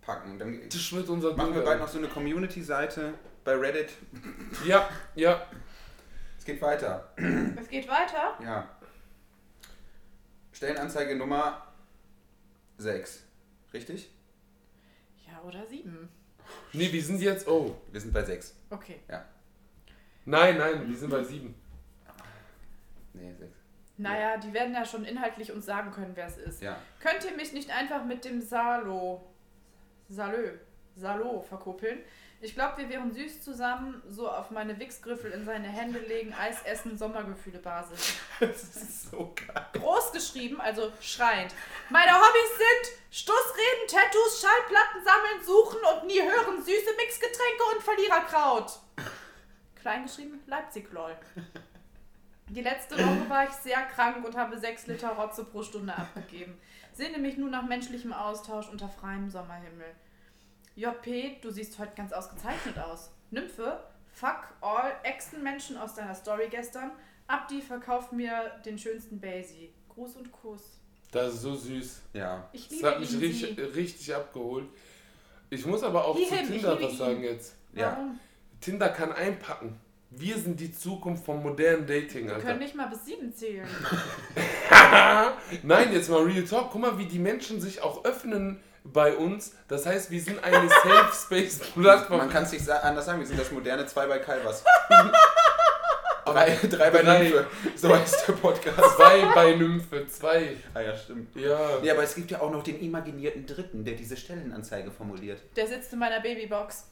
[0.00, 0.38] packen.
[0.38, 1.80] Dann das wird unser machen wir Ding bald dann.
[1.80, 3.14] noch so eine Community-Seite
[3.44, 3.90] bei Reddit.
[4.64, 5.42] Ja, ja.
[6.48, 7.12] Es geht weiter.
[7.60, 8.38] Es geht weiter.
[8.42, 8.66] Ja.
[10.50, 11.66] Stellenanzeige Nummer
[12.78, 13.22] 6.
[13.74, 14.10] Richtig?
[15.26, 16.08] Ja, oder sieben.
[16.72, 17.46] Nee, wir sind jetzt.
[17.46, 17.76] Oh.
[17.92, 18.56] Wir sind bei 6.
[18.70, 19.00] Okay.
[20.24, 21.54] Nein, nein, wir sind bei sieben.
[23.12, 23.52] Nee, 6.
[23.98, 26.62] Naja, die werden ja schon inhaltlich uns sagen können, wer es ist.
[26.62, 26.78] Ja.
[26.98, 29.22] Könnt ihr mich nicht einfach mit dem Salo,
[30.08, 30.56] Salö,
[30.96, 31.98] Salo verkuppeln?
[32.40, 36.62] Ich glaube, wir wären süß zusammen, so auf meine Wichsgriffel in seine Hände legen, Eis
[36.62, 38.14] essen, Sommergefühle Basis.
[38.40, 39.66] Das ist so geil.
[39.72, 41.52] Groß geschrieben, also schreiend.
[41.90, 48.78] Meine Hobbys sind Stussreden, Tattoos, Schallplatten sammeln, suchen und nie hören, süße Mixgetränke und Verliererkraut.
[49.80, 51.16] Klein geschrieben, Leipzig-Lol.
[52.50, 56.60] Die letzte Woche war ich sehr krank und habe sechs Liter Rotze pro Stunde abgegeben.
[56.92, 59.94] Sehne mich nur nach menschlichem Austausch unter freiem Sommerhimmel.
[60.78, 63.10] JP, du siehst heute ganz ausgezeichnet aus.
[63.32, 63.80] Nymphe,
[64.12, 66.92] fuck all Echsenmenschen aus deiner Story gestern.
[67.26, 69.72] Abdi, verkauf mir den schönsten Basie.
[69.88, 70.78] Gruß und Kuss.
[71.10, 72.02] Das ist so süß.
[72.12, 72.48] Ja.
[72.52, 73.62] Ich Das liebe hat mich ihn, richtig, sie.
[73.62, 74.66] richtig abgeholt.
[75.50, 77.24] Ich muss aber auch Wie zu Tinder was sagen ihn.
[77.24, 77.56] jetzt.
[77.72, 77.90] Ja.
[77.96, 78.20] Warum?
[78.60, 79.80] Tinder kann einpacken.
[80.10, 82.46] Wir sind die Zukunft vom modernen Dating, Wir Alter.
[82.46, 83.66] können nicht mal bis sieben zählen.
[85.64, 86.70] Nein, jetzt mal Real Talk.
[86.70, 89.52] Guck mal, wie die Menschen sich auch öffnen bei uns.
[89.68, 92.18] Das heißt, wir sind eine Safe Space Plattform.
[92.18, 94.64] Man kann es nicht anders sagen, wir sind das moderne 2 bei Calvas.
[96.32, 97.22] drei, drei bei Drei.
[97.22, 97.46] Nymphe.
[97.76, 98.96] So heißt der Podcast.
[98.96, 100.56] Zwei bei Nymphe, zwei.
[100.74, 101.34] Ah ja, stimmt.
[101.36, 101.82] Ja.
[101.82, 105.40] Ja, aber es gibt ja auch noch den imaginierten Dritten, der diese Stellenanzeige formuliert.
[105.56, 106.84] Der sitzt in meiner Babybox.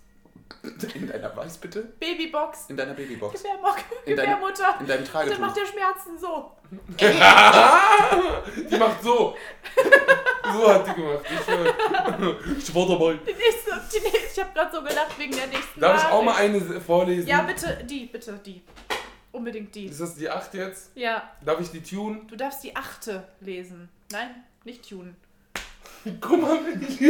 [0.95, 1.83] In deiner was bitte?
[2.01, 2.67] Babybox.
[2.69, 3.43] In deiner Babybox.
[3.43, 3.77] Gebärmock.
[4.05, 4.77] In Gebärmutter.
[4.81, 5.55] In deinem Und dann macht Tragetuch.
[5.55, 6.53] der Schmerzen so.
[8.71, 9.37] Die macht so.
[10.53, 11.25] So hat die gemacht.
[11.29, 11.41] Ich,
[12.69, 13.15] ich war dabei.
[13.15, 14.29] Die nächste, die nächste.
[14.33, 17.29] Ich habe gerade so gelacht wegen der nächsten Darf ich auch mal eine vorlesen?
[17.29, 18.63] Ja, bitte, die, bitte, die.
[19.33, 19.87] Unbedingt die.
[19.87, 20.93] Ist das die 8 jetzt?
[20.95, 22.27] Ja, Darf ich die tun?
[22.29, 23.89] du darfst die achte lesen.
[24.13, 25.17] Nein, nicht tunen.
[26.21, 27.01] Guck mal, wenn ich.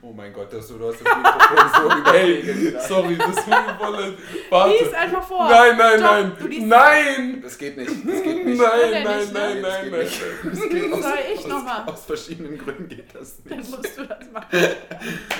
[0.00, 3.92] Oh mein Gott, das, du hast das Mikrofon so Hey, sorry, das tut mir voll
[3.92, 4.12] leid.
[4.12, 4.96] Lies Warte.
[4.96, 5.48] einfach vor.
[5.48, 6.68] Nein, nein, Doch, nein.
[6.68, 7.40] Nein!
[7.42, 7.90] Das geht nicht.
[7.90, 8.60] Das geht nicht.
[8.60, 9.40] Nein, nein, nicht, ne?
[9.40, 10.08] nein, nein, nein.
[10.44, 11.84] Das geht aus, Soll ich aus, noch mal?
[11.86, 13.70] aus verschiedenen Gründen geht das Dann nicht.
[13.70, 14.48] musst du das machen.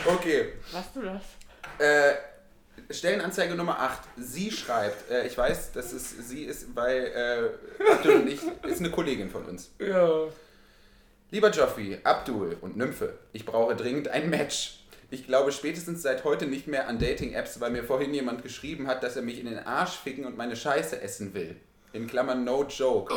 [0.06, 0.52] Okay.
[0.72, 1.22] Machst du das?
[1.78, 2.14] Äh,
[2.90, 4.00] Stellenanzeige Nummer 8.
[4.16, 7.52] Sie schreibt, äh, ich weiß, dass es sie ist, weil
[8.04, 9.70] äh, und ich, ist eine Kollegin von uns.
[9.78, 10.22] Ja.
[11.30, 14.80] Lieber Joffrey, Abdul und Nymphe, ich brauche dringend ein Match.
[15.10, 19.02] Ich glaube spätestens seit heute nicht mehr an Dating-Apps, weil mir vorhin jemand geschrieben hat,
[19.02, 21.56] dass er mich in den Arsch ficken und meine Scheiße essen will.
[21.92, 23.14] In Klammern no joke.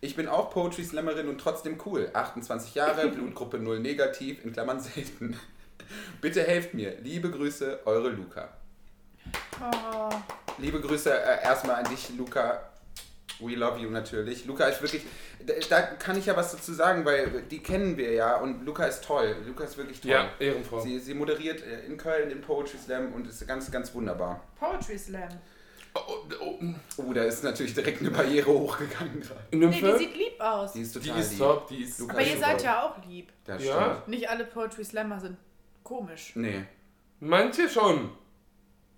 [0.00, 2.08] Ich bin auch Poetry Slammerin und trotzdem cool.
[2.12, 5.36] 28 Jahre, Blutgruppe 0 negativ, in Klammern selten.
[6.20, 6.96] Bitte helft mir.
[7.02, 8.48] Liebe Grüße, eure Luca.
[9.60, 10.10] Oh.
[10.58, 12.71] Liebe Grüße äh, erstmal an dich, Luca.
[13.42, 14.44] We love you natürlich.
[14.46, 15.02] Luca ist wirklich,
[15.44, 18.84] da, da kann ich ja was dazu sagen, weil die kennen wir ja und Luca
[18.84, 19.36] ist toll.
[19.46, 20.10] Luca ist wirklich toll.
[20.10, 20.80] Ja, Ehrenfrau.
[20.80, 24.40] Sie, sie moderiert äh, in Köln den Poetry Slam und ist ganz, ganz wunderbar.
[24.58, 25.28] Poetry Slam.
[25.94, 26.58] Oh, oh, oh.
[26.96, 29.40] Oh, da ist natürlich direkt eine Barriere hochgegangen gerade.
[29.50, 29.98] Nee, die Nymphe?
[29.98, 30.72] sieht lieb aus.
[30.72, 31.38] Die ist Die total ist lieb.
[31.40, 31.98] top, die ist.
[31.98, 33.30] Luca Aber ihr ist seid ja auch lieb.
[33.44, 33.82] Das Ja?
[33.96, 34.08] stimmt.
[34.08, 35.36] Nicht alle Poetry Slammer sind
[35.82, 36.32] komisch.
[36.34, 36.64] Nee,
[37.20, 38.10] Manche schon.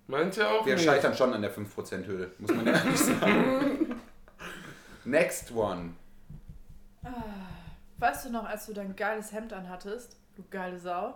[0.07, 0.85] Manche auch wir nicht.
[0.85, 3.94] scheitern schon an der 5%-Hürde, muss man ehrlich sagen.
[5.05, 5.93] Next one.
[7.97, 10.17] Weißt du noch, als du dein geiles Hemd anhattest?
[10.35, 11.13] Du geile Sau.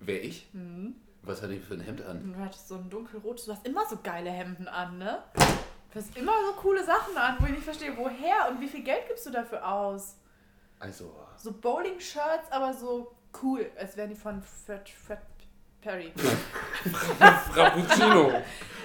[0.00, 0.48] Wer ich?
[0.52, 0.96] Mhm.
[1.22, 2.32] Was hatte ich für ein Hemd an?
[2.32, 3.44] Du hattest so ein dunkelrotes.
[3.46, 5.22] Du hast immer so geile Hemden an, ne?
[5.34, 8.82] Du hast immer so coole Sachen an, wo ich nicht verstehe, woher und wie viel
[8.82, 10.16] Geld gibst du dafür aus?
[10.80, 15.18] Also, So Bowling-Shirts, aber so cool, als wären die von Fred, Fred
[15.80, 16.12] Perry.
[17.52, 18.32] Frappuccino.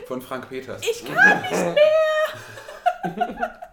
[0.07, 0.81] von Frank Peters.
[0.81, 1.75] Ich kann nicht
[3.15, 3.59] mehr!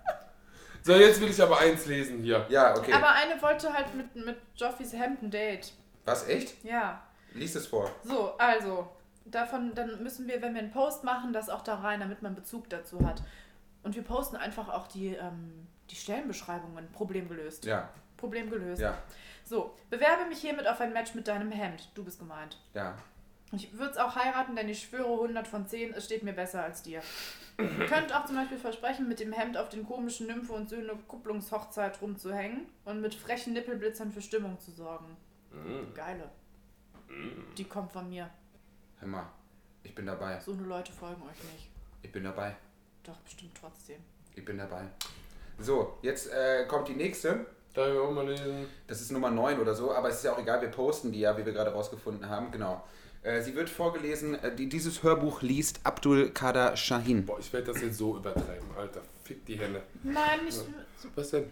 [0.83, 2.47] So, jetzt will ich aber eins lesen hier.
[2.49, 2.93] Ja, okay.
[2.93, 5.73] Aber eine wollte halt mit, mit Joffys Hemd ein Date.
[6.05, 6.65] Was, echt?
[6.65, 7.03] Ja.
[7.35, 7.91] Lies es vor.
[8.03, 8.89] So, also,
[9.25, 12.35] davon, dann müssen wir, wenn wir einen Post machen, das auch da rein, damit man
[12.35, 13.23] Bezug dazu hat.
[13.83, 16.91] Und wir posten einfach auch die, ähm, die Stellenbeschreibungen.
[16.93, 17.65] Problem gelöst.
[17.65, 18.81] Ja, Problem gelöst.
[18.83, 18.95] ja,
[19.45, 21.89] So, bewerbe mich hiermit auf ein Match mit deinem Hemd.
[21.95, 22.59] Du bist gemeint.
[22.75, 22.95] ja.
[23.53, 26.63] Ich würde es auch heiraten, denn ich schwöre 100 von 10, es steht mir besser
[26.63, 27.03] als dir.
[27.59, 30.93] Ihr könnt auch zum Beispiel versprechen, mit dem Hemd auf den komischen Nymphe und Söhne
[31.09, 35.17] Kupplungshochzeit rumzuhängen und mit frechen Nippelblitzern für Stimmung zu sorgen.
[35.95, 36.31] Geile.
[37.59, 38.31] Die kommt von mir.
[39.01, 39.27] Hör mal,
[39.83, 40.39] ich bin dabei.
[40.41, 41.71] So eine Leute folgen euch nicht.
[42.03, 42.55] Ich bin dabei.
[43.03, 43.97] Doch, bestimmt trotzdem.
[44.35, 44.85] Ich bin dabei.
[45.59, 47.47] So, jetzt äh, kommt die nächste.
[47.75, 48.67] Darf ich auch mal lesen?
[48.87, 51.21] Das ist Nummer 9 oder so, aber es ist ja auch egal, wir posten die
[51.21, 52.51] ja, wie wir gerade rausgefunden haben.
[52.51, 52.83] Genau.
[53.23, 57.27] Äh, sie wird vorgelesen, äh, die, dieses Hörbuch liest Abdul Kader Shahin.
[57.27, 59.03] Boah, ich werde das jetzt so übertreiben, Alter.
[59.25, 59.83] Fick die Hände.
[60.03, 60.59] Nein, nicht.
[61.15, 61.45] Was denn?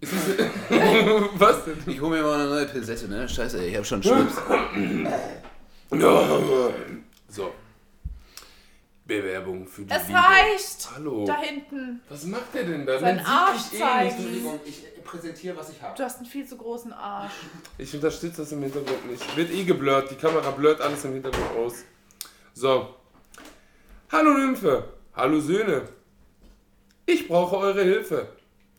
[0.00, 0.38] Ist das
[1.38, 1.78] Was denn?
[1.86, 3.26] Ich hole mir mal eine neue Pilsette, ne?
[3.26, 4.36] Scheiße, ich habe schon Schwips.
[7.28, 7.52] So.
[9.06, 10.18] Bewerbung für die Es Liebe.
[10.18, 10.88] reicht!
[10.94, 11.24] Hallo.
[11.26, 12.00] Da hinten.
[12.08, 12.98] Was macht der denn da?
[12.98, 14.10] Sein Arsch dich zeigen.
[14.10, 15.94] Entschuldigung, ich präsentiere, was ich habe.
[15.96, 17.32] Du hast einen viel zu großen Arsch.
[17.76, 19.36] Ich unterstütze das im Hintergrund nicht.
[19.36, 20.10] Wird eh geblurrt.
[20.10, 21.74] Die Kamera blurrt alles im Hintergrund aus.
[22.54, 22.94] So.
[24.10, 24.84] Hallo Nymphe.
[25.14, 25.82] Hallo Söhne.
[27.04, 28.28] Ich brauche eure Hilfe.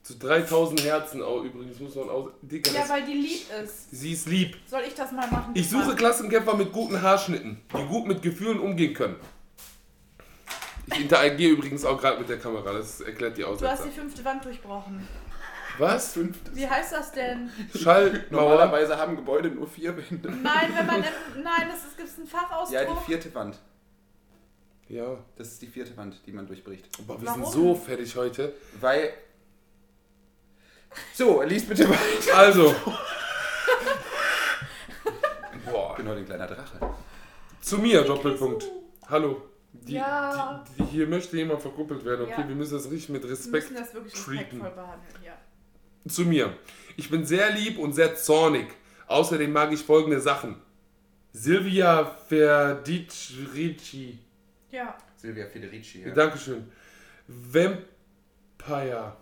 [0.01, 2.29] Zu 3000 Herzen auch übrigens muss man aus.
[2.41, 3.89] Digga, Ja, weil die lieb ist.
[3.91, 4.55] sie ist lieb.
[4.67, 5.51] Soll ich das mal machen?
[5.55, 9.15] Ich suche Klassenkämpfer mit guten Haarschnitten, die gut mit Gefühlen umgehen können.
[10.87, 13.83] Ich interagiere übrigens auch gerade mit der Kamera, das erklärt die Du hast Aussetzer.
[13.85, 15.07] die fünfte Wand durchbrochen.
[15.77, 16.17] Was?
[16.53, 17.49] Wie heißt das denn?
[17.75, 18.21] Schallmauer.
[18.29, 20.29] Normalerweise haben Gebäude nur vier Wände.
[20.31, 20.97] Nein, wenn man.
[21.03, 22.73] Im, nein, es ist- gibt einen Fachausdruck.
[22.73, 23.57] Ja, die vierte Wand.
[24.87, 25.17] Ja.
[25.35, 26.87] Das ist die vierte Wand, die man durchbricht.
[27.05, 27.43] Boah, wir Warum?
[27.43, 28.53] sind so fertig heute.
[28.79, 29.13] Weil.
[31.13, 32.37] So, lies bitte weiter.
[32.37, 32.73] Also.
[35.65, 35.89] Boah.
[35.91, 36.79] Ich bin heute ein kleiner Drache.
[37.59, 38.63] Zu mir, Doppelpunkt.
[39.09, 39.41] Hallo.
[39.81, 40.63] Die, Ja.
[40.77, 42.23] die, die, hier möchte jemand verkuppelt werden.
[42.25, 42.47] Okay, Ja.
[42.47, 44.37] wir müssen das richtig mit Wir Respekt müssen das wirklich treaten.
[44.61, 45.37] respektvoll behandeln, ja.
[46.07, 46.53] Zu mir.
[46.97, 48.67] Ich bin sehr lieb und sehr zornig.
[49.07, 50.55] Außerdem mag ich folgende Sachen.
[51.33, 54.19] Silvia Ferdici.
[54.71, 54.95] Ja.
[55.15, 56.01] Silvia Federici.
[56.03, 56.13] Ja.
[56.13, 56.71] Dankeschön.
[57.27, 59.17] Vampire.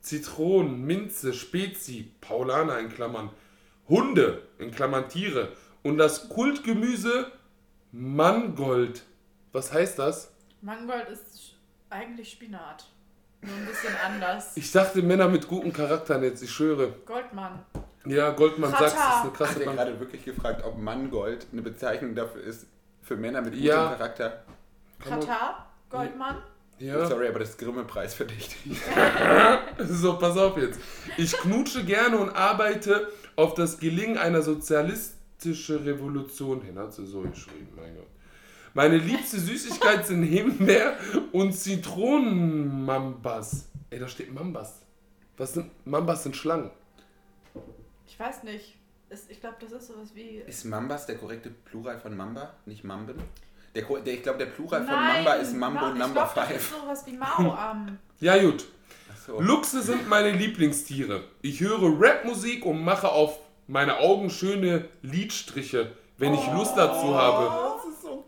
[0.00, 3.30] Zitronen, Minze, Spezi, Paulaner in Klammern.
[3.88, 5.52] Hunde in Klammern Tiere.
[5.82, 7.30] Und das Kultgemüse
[7.92, 9.02] Mangold.
[9.52, 10.30] Was heißt das?
[10.62, 11.52] Mangold ist sch-
[11.90, 12.86] eigentlich Spinat.
[13.42, 14.56] Nur ein bisschen anders.
[14.56, 16.92] Ich dachte Männer mit gutem Charakter jetzt, ich schwöre.
[17.06, 17.64] Goldmann.
[18.06, 19.76] Ja, Goldmann es ist eine Ich krasse habe Bank.
[19.78, 22.66] gerade wirklich gefragt, ob Mangold eine Bezeichnung dafür ist,
[23.02, 23.88] für Männer mit gutem Ja.
[23.94, 24.44] Charakter.
[25.02, 25.66] Katar.
[25.88, 26.36] Goldmann.
[26.78, 27.04] Ja.
[27.06, 28.78] Sorry, aber das ist Grimme-Preis verdächtig.
[29.78, 30.78] So, pass auf jetzt.
[31.16, 36.78] Ich knutsche gerne und arbeite auf das Gelingen einer sozialistischen Revolution hin.
[36.78, 38.06] Hat sie so geschrieben, mein Gott.
[38.74, 40.96] Meine liebste Süßigkeit sind Himbeer
[41.32, 43.66] und Zitronenmambas.
[43.90, 44.82] Ey, da steht Mambas.
[45.36, 46.70] Was sind Mambas sind Schlangen?
[48.06, 48.76] Ich weiß nicht.
[49.08, 50.42] Ist, ich glaube, das ist sowas wie.
[50.46, 53.16] Ist Mambas der korrekte Plural von Mamba, nicht Mamben?
[53.74, 56.34] Der, der, ich glaube, der Plural von Nein, Mamba ist Mambo Ma- ich Number glaub,
[56.34, 56.80] Das ist 5.
[56.82, 57.98] sowas wie Mao am.
[58.20, 58.66] Ja, gut.
[59.12, 59.40] Achso.
[59.40, 61.24] Luchse sind meine Lieblingstiere.
[61.42, 67.69] Ich höre Rapmusik und mache auf meine Augen schöne Lidstriche, wenn ich Lust dazu habe.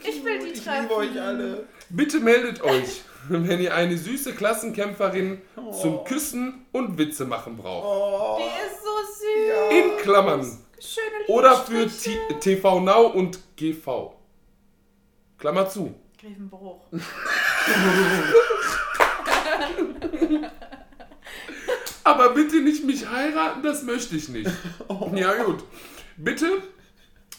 [0.03, 0.83] So Ich will die Ich treffen.
[0.83, 1.67] liebe euch alle.
[1.89, 5.41] Bitte meldet euch, wenn ihr eine süße Klassenkämpferin
[5.81, 7.85] zum Küssen und Witze machen braucht.
[7.87, 8.39] Oh.
[8.39, 9.95] Die ist so süß.
[9.95, 10.59] In Klammern.
[10.81, 11.87] Schöne Oder für.
[11.89, 14.15] T- TV Now und GV.
[15.39, 15.95] Klammer zu.
[16.21, 16.81] Grevenbruch.
[22.05, 24.51] Aber bitte nicht mich heiraten, das möchte ich nicht.
[25.15, 25.63] Ja gut.
[26.17, 26.63] Bitte,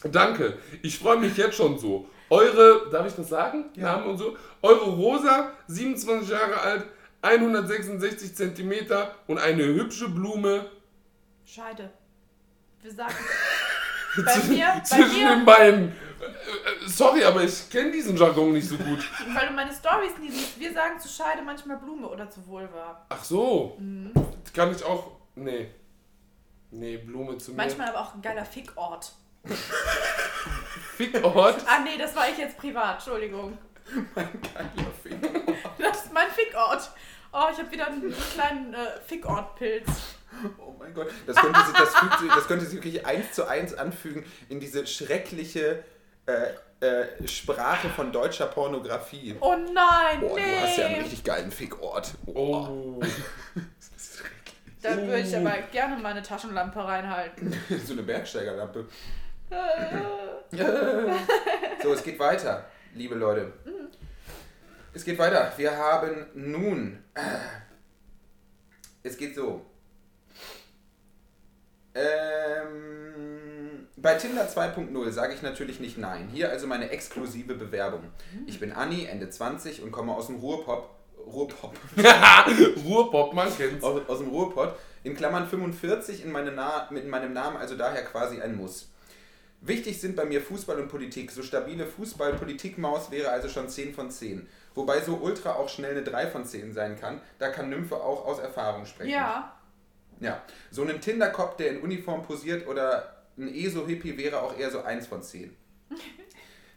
[0.04, 0.58] danke.
[0.82, 2.08] Ich freue mich jetzt schon so.
[2.30, 3.66] Eure, darf ich das sagen?
[3.76, 4.36] Namen und so.
[4.62, 6.86] Eure Rosa, 27 Jahre alt,
[7.22, 10.66] 166 Zentimeter und eine hübsche Blume
[11.44, 11.90] Scheide.
[12.82, 13.14] Wir sagen.
[14.16, 15.88] Bei zwischen, mir, bei zwischen mir, den Beinen.
[15.88, 19.04] Äh, äh, Sorry, aber ich kenne diesen Jargon nicht so gut.
[19.34, 20.60] weil du meine Stories nie siehst.
[20.60, 23.04] Wir sagen zu Scheide manchmal Blume oder zu Vulva.
[23.08, 23.76] Ach so.
[23.80, 24.12] Mhm.
[24.54, 25.10] Kann ich auch.
[25.34, 25.68] Nee.
[26.70, 27.56] Nee, Blume zu mir.
[27.56, 29.12] Manchmal aber auch ein geiler Fickort.
[30.96, 31.64] Fickort.
[31.66, 32.94] Ah nee, das war ich jetzt privat.
[32.96, 33.58] Entschuldigung.
[34.14, 35.40] Geiler Finger.
[35.78, 36.90] Das ist mein Fickort.
[37.32, 39.88] Oh, ich habe wieder einen kleinen äh, Fickort-Pilz.
[40.58, 41.08] Oh mein Gott.
[41.26, 44.86] Das könnte, sich, das, fügt, das könnte sich wirklich eins zu eins anfügen in diese
[44.86, 45.84] schreckliche
[46.26, 49.36] äh, äh, Sprache von deutscher Pornografie.
[49.40, 50.42] Oh nein, Boah, nee.
[50.42, 52.14] du hast ja einen richtig geilen Fickort.
[52.26, 52.66] Oh.
[52.68, 53.00] Oh.
[54.82, 57.54] Da würde ich aber gerne meine Taschenlampe reinhalten.
[57.86, 58.86] so eine Bergsteigerlampe.
[61.82, 62.64] So, es geht weiter,
[62.94, 63.52] liebe Leute.
[64.94, 65.52] Es geht weiter.
[65.56, 67.04] Wir haben nun.
[69.06, 69.60] Es geht so.
[71.94, 76.30] Ähm, bei Tinder 2.0 sage ich natürlich nicht nein.
[76.32, 78.04] Hier also meine exklusive Bewerbung.
[78.46, 80.88] Ich bin Anni, Ende 20 und komme aus dem Ruhrpop.
[81.18, 81.74] Ruhrpop.
[82.86, 83.84] Ruhrpop, man kennt's.
[83.84, 88.04] aus, aus dem Ruhrpott, in Klammern 45 in, meine Na mit meinem Namen, also daher
[88.04, 88.88] quasi ein Muss.
[89.66, 91.30] Wichtig sind bei mir Fußball und Politik.
[91.30, 94.46] So stabile Fußball-Politik-Maus wäre also schon 10 von 10.
[94.74, 97.20] Wobei so Ultra auch schnell eine 3 von 10 sein kann.
[97.38, 99.10] Da kann Nymphe auch aus Erfahrung sprechen.
[99.10, 99.56] Ja.
[100.20, 100.42] Ja.
[100.70, 105.06] So ein Tinder-Cop, der in Uniform posiert oder ein ESO-Hippie wäre auch eher so 1
[105.06, 105.56] von 10.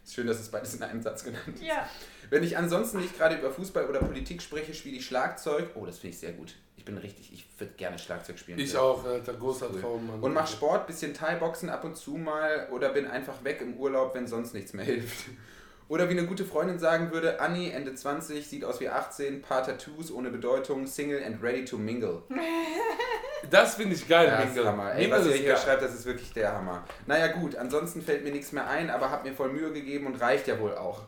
[0.04, 1.62] Ist schön, dass es beides in einem Satz genannt ist.
[1.62, 1.86] Ja.
[2.30, 5.72] Wenn ich ansonsten nicht gerade über Fußball oder Politik spreche, spiele ich Schlagzeug.
[5.74, 6.54] Oh, das finde ich sehr gut.
[6.88, 8.58] Ich bin richtig, ich würde gerne Schlagzeug spielen.
[8.58, 8.80] Ich Ja.
[8.80, 10.20] auch, Alter, großer Traum, Mann.
[10.20, 14.14] Und mach Sport, bisschen Thai-Boxen ab und zu mal oder bin einfach weg im Urlaub,
[14.14, 15.26] wenn sonst nichts mehr hilft.
[15.90, 19.62] Oder wie eine gute Freundin sagen würde, Anni, Ende 20, sieht aus wie 18, paar
[19.64, 22.22] Tattoos ohne Bedeutung, Single and ready to mingle.
[23.50, 24.66] Das finde ich geil, Das ist Mingle.
[24.72, 24.92] Hammer.
[24.94, 25.58] Ey, Mingle was ihr hier geil.
[25.62, 26.84] schreibt, das ist wirklich der Hammer.
[27.06, 30.16] Naja gut, ansonsten fällt mir nichts mehr ein, aber hab mir voll Mühe gegeben und
[30.20, 31.02] reicht ja wohl auch.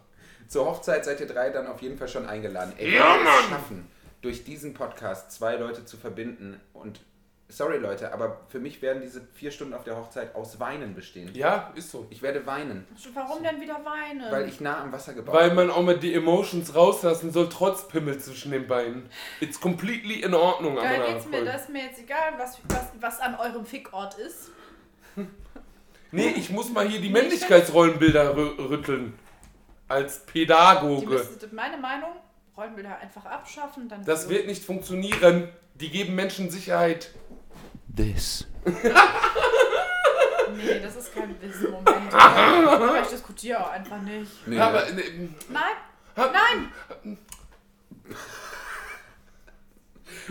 [0.47, 2.73] Zur Hochzeit seid ihr drei dann auf jeden Fall schon eingeladen.
[2.79, 3.45] Ey, Ja, Mann!
[3.51, 3.87] schaffen,
[4.23, 7.01] durch diesen Podcast zwei Leute zu verbinden und
[7.49, 11.31] sorry Leute, aber für mich werden diese vier Stunden auf der Hochzeit aus Weinen bestehen.
[11.35, 12.07] Ja, ist so.
[12.11, 14.31] Ich werde weinen, Warum denn wieder weinen?
[14.31, 15.57] weil ich nah am Wasser gebaut Weil bin.
[15.57, 19.09] man auch mal die Emotions rauslassen soll, trotz Pimmel zwischen den Beinen.
[19.41, 21.07] It's completely in Ordnung, da aber.
[21.13, 24.51] geht's mir, das ist mir jetzt egal, was, was, was an eurem Fickort ist.
[26.13, 29.17] Nee, ich muss mal hier die Männlichkeitsrollenbilder rü rütteln.
[29.87, 31.07] Als Die Pädagoge.
[31.07, 32.11] müsstet, meine Meinung,
[32.61, 34.05] Rollenbilder einfach abschaffen, dann.
[34.05, 35.49] Das wird nicht funktionieren.
[35.75, 37.11] Die geben Menschen Sicherheit.
[37.97, 38.47] This.
[40.57, 42.13] Nee, das ist kein Wissen-Moment.
[42.13, 44.47] Aber ich diskutiere auch einfach nicht.
[44.47, 45.01] Nee, Aber ne?
[45.01, 45.63] äh, Nein,
[46.17, 46.73] Nein!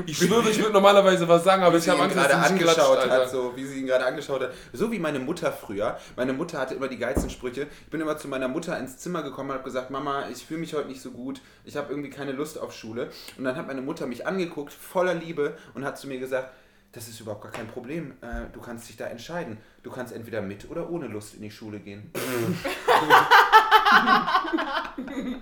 [0.06, 2.54] Ich schwöre, ich würde normalerweise was sagen, aber ich habe ihn Angst, dass gerade sie
[2.54, 3.12] angeschaut Alter.
[3.12, 4.52] hat, so wie sie ihn gerade angeschaut hat.
[4.74, 5.98] So wie meine Mutter früher.
[6.16, 7.68] Meine Mutter hatte immer die geilsten Sprüche.
[7.86, 10.62] Ich bin immer zu meiner Mutter ins Zimmer gekommen und habe gesagt, Mama, ich fühle
[10.62, 11.42] mich heute nicht so gut.
[11.66, 13.10] Ich habe irgendwie keine Lust auf Schule.
[13.38, 16.52] Und dann hat meine Mutter mich angeguckt, voller Liebe, und hat zu mir gesagt,
[16.92, 18.14] das ist überhaupt gar kein Problem.
[18.22, 19.58] Äh, Du kannst dich da entscheiden.
[19.84, 22.12] Du kannst entweder mit oder ohne Lust in die Schule gehen.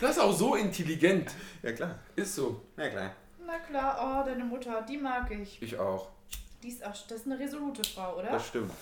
[0.00, 1.32] Das ist auch so intelligent.
[1.62, 1.98] Ja klar.
[2.14, 2.62] Ist so.
[2.76, 3.12] Ja klar.
[3.56, 5.62] Na klar, oh, deine Mutter, die mag ich.
[5.62, 6.08] Ich auch.
[6.62, 8.30] Die ist auch, das ist eine resolute Frau, oder?
[8.30, 8.72] Das stimmt.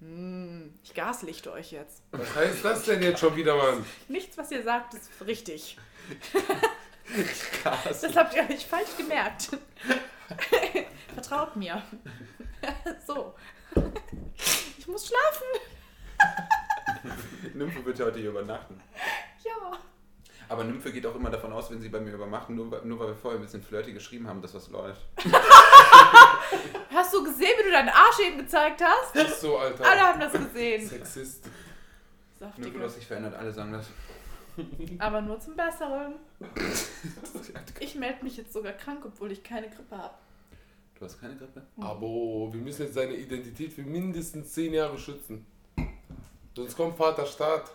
[0.00, 2.02] Hm, ich gaslichte euch jetzt.
[2.12, 3.84] Was heißt das denn jetzt schon wieder, Mann?
[4.08, 5.76] Nichts, was ihr sagt, ist richtig.
[7.62, 8.02] Krass.
[8.02, 9.50] Das habt ihr euch falsch gemerkt.
[11.14, 11.82] Vertraut mir.
[13.06, 13.34] so.
[14.78, 15.46] Ich muss schlafen.
[17.54, 18.80] Nymphe wird heute hier übernachten.
[19.44, 19.78] Ja.
[20.48, 23.08] Aber Nymphe geht auch immer davon aus, wenn sie bei mir übermachen, nur, nur weil
[23.08, 25.00] wir vorher ein bisschen flirty geschrieben haben, dass was läuft.
[26.94, 29.16] Hast du gesehen, wie du deinen Arsch eben gezeigt hast?
[29.16, 29.84] Ist so, Alter.
[29.84, 30.86] Alle haben das gesehen.
[30.88, 31.44] Sexist.
[31.46, 32.84] Nymphe, du Saftige.
[32.84, 33.86] hast dich verändert, alle sagen das.
[34.98, 36.14] Aber nur zum Besseren.
[37.80, 40.14] Ich melde mich jetzt sogar krank, obwohl ich keine Grippe habe.
[40.98, 41.62] Du hast keine Grippe?
[41.80, 42.00] Aber
[42.52, 45.44] wir müssen jetzt seine Identität für mindestens 10 Jahre schützen.
[46.56, 47.70] Sonst kommt Vater Staat.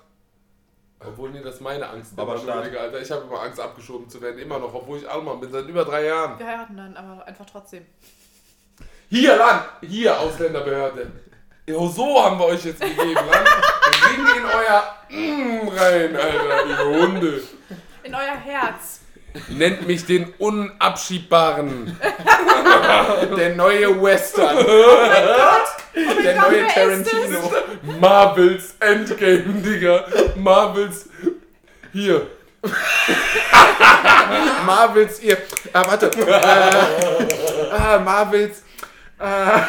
[1.06, 2.14] Obwohl, nee, das ist meine Angst.
[2.18, 2.76] Aber Staat.
[2.76, 3.00] Alter.
[3.00, 4.40] Ich habe immer Angst, abgeschoben zu werden.
[4.40, 6.38] Immer noch, obwohl ich Allmann bin, seit über drei Jahren.
[6.38, 7.86] Wir heiraten dann, aber einfach trotzdem.
[9.10, 9.64] Hier, Land!
[9.82, 11.12] Hier, Ausländerbehörde.
[11.66, 13.50] Jo, so haben wir euch jetzt gegeben, Land.
[14.10, 17.44] Ring in euer mm rein, Alter, ihr Hunde.
[18.04, 18.99] In euer Herz.
[19.48, 21.98] Nennt mich den Unabschiebbaren.
[23.38, 24.58] Der neue Western.
[24.58, 24.64] Oh
[26.24, 27.52] Der Gott, neue wer ist Tarantino.
[28.00, 30.06] Marvels Endgame, Digga.
[30.36, 31.10] Marvels.
[31.94, 32.28] Hier.
[34.66, 35.38] Marvels, ihr.
[35.74, 36.08] Ah, warte.
[36.08, 38.64] Äh, ah, Marvels.
[39.20, 39.60] Äh,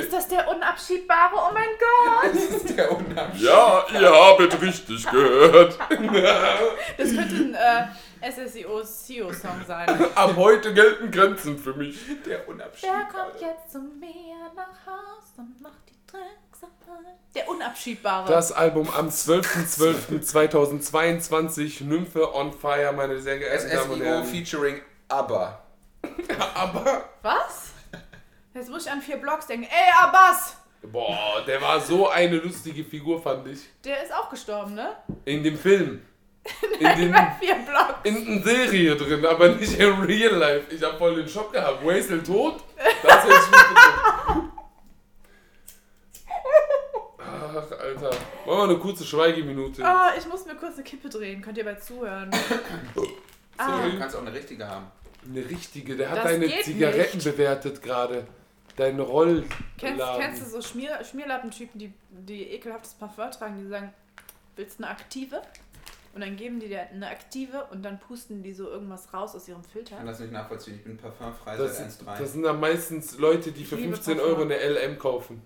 [0.00, 1.34] Ist das der Unabschiebbare?
[1.34, 2.32] Oh mein Gott!
[2.34, 3.42] das ist der Unabschied.
[3.42, 5.78] Ja, ihr habt richtig gehört.
[6.96, 7.86] Das könnte ein äh,
[8.22, 9.88] SSIO-CEO-Song sein.
[10.14, 11.98] Ab heute gelten Grenzen für mich.
[12.26, 12.88] Der Unabschied.
[12.90, 17.16] Wer kommt jetzt zu mir nach Haus und macht die Drecksarbeit?
[17.34, 18.28] Der Unabschiebbare.
[18.30, 24.24] Das Album am 12.12.2022, Nymphe on Fire, meine sehr geehrten Damen und SSIO Herren.
[24.24, 25.62] featuring ABBA.
[26.54, 27.70] Aber, Was?
[28.54, 29.64] Jetzt muss ich an vier Blocks denken.
[29.70, 30.56] Ey, Abbas!
[30.82, 33.60] boah, der war so eine lustige Figur, fand ich.
[33.84, 34.96] Der ist auch gestorben, ne?
[35.26, 36.00] In dem Film.
[36.78, 38.00] In, den, vier Blocks.
[38.04, 40.74] in der Serie drin, aber nicht in Real Life.
[40.74, 41.84] Ich hab voll den Schock gehabt.
[41.84, 42.62] Waisel tot?
[43.02, 44.52] Das hätte ich mitbekommen.
[47.18, 48.10] Ach, Alter.
[48.10, 49.84] Machen wir eine kurze Schweigeminute.
[49.84, 51.42] Ah, ich muss mir kurz eine Kippe drehen.
[51.42, 52.30] Könnt ihr bei zuhören?
[53.62, 53.82] Ah.
[53.86, 54.86] Du kannst auch eine richtige haben.
[55.28, 57.24] Eine richtige, der hat Das deine Zigaretten nicht.
[57.30, 58.26] bewertet gerade.
[58.76, 59.50] Dein Rollladen.
[59.76, 63.92] Kennst, kennst du so Schmier, Schmierlappentypen, die, die ekelhaftes Parfum tragen, die sagen,
[64.56, 65.42] willst du eine aktive?
[66.12, 69.46] Und dann geben die dir eine aktive und dann pusten die so irgendwas raus aus
[69.48, 69.96] ihrem Ich Filter.
[69.96, 70.74] kann das nicht nachvollziehen.
[70.76, 72.18] Ich bin parfumfrei Das, seit 1,3.
[72.18, 74.32] das sind dann meistens Leute, die für Ich liebe 15 Parfum.
[74.32, 75.40] Euro eine LM kaufen.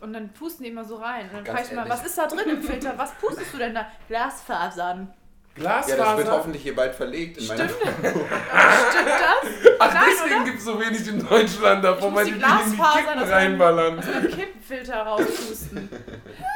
[0.00, 1.26] Und dann pusten die immer so rein.
[1.26, 2.94] Und dann Ganz frage ich mal, was ist da drin im Filter?
[2.96, 3.86] Was pustest du denn da?
[4.08, 5.12] Glasfasern.
[5.58, 7.70] Ja, das wird hoffentlich hier bald verlegt in Stimmt.
[7.70, 9.72] Stimmt das?
[9.78, 12.70] Ach, Nein, deswegen gibt es so wenig in Deutschland davon, weil die die die in
[12.72, 13.96] die Kippen reinballern.
[13.96, 15.88] Mit dem Kippenfilter rauspusten.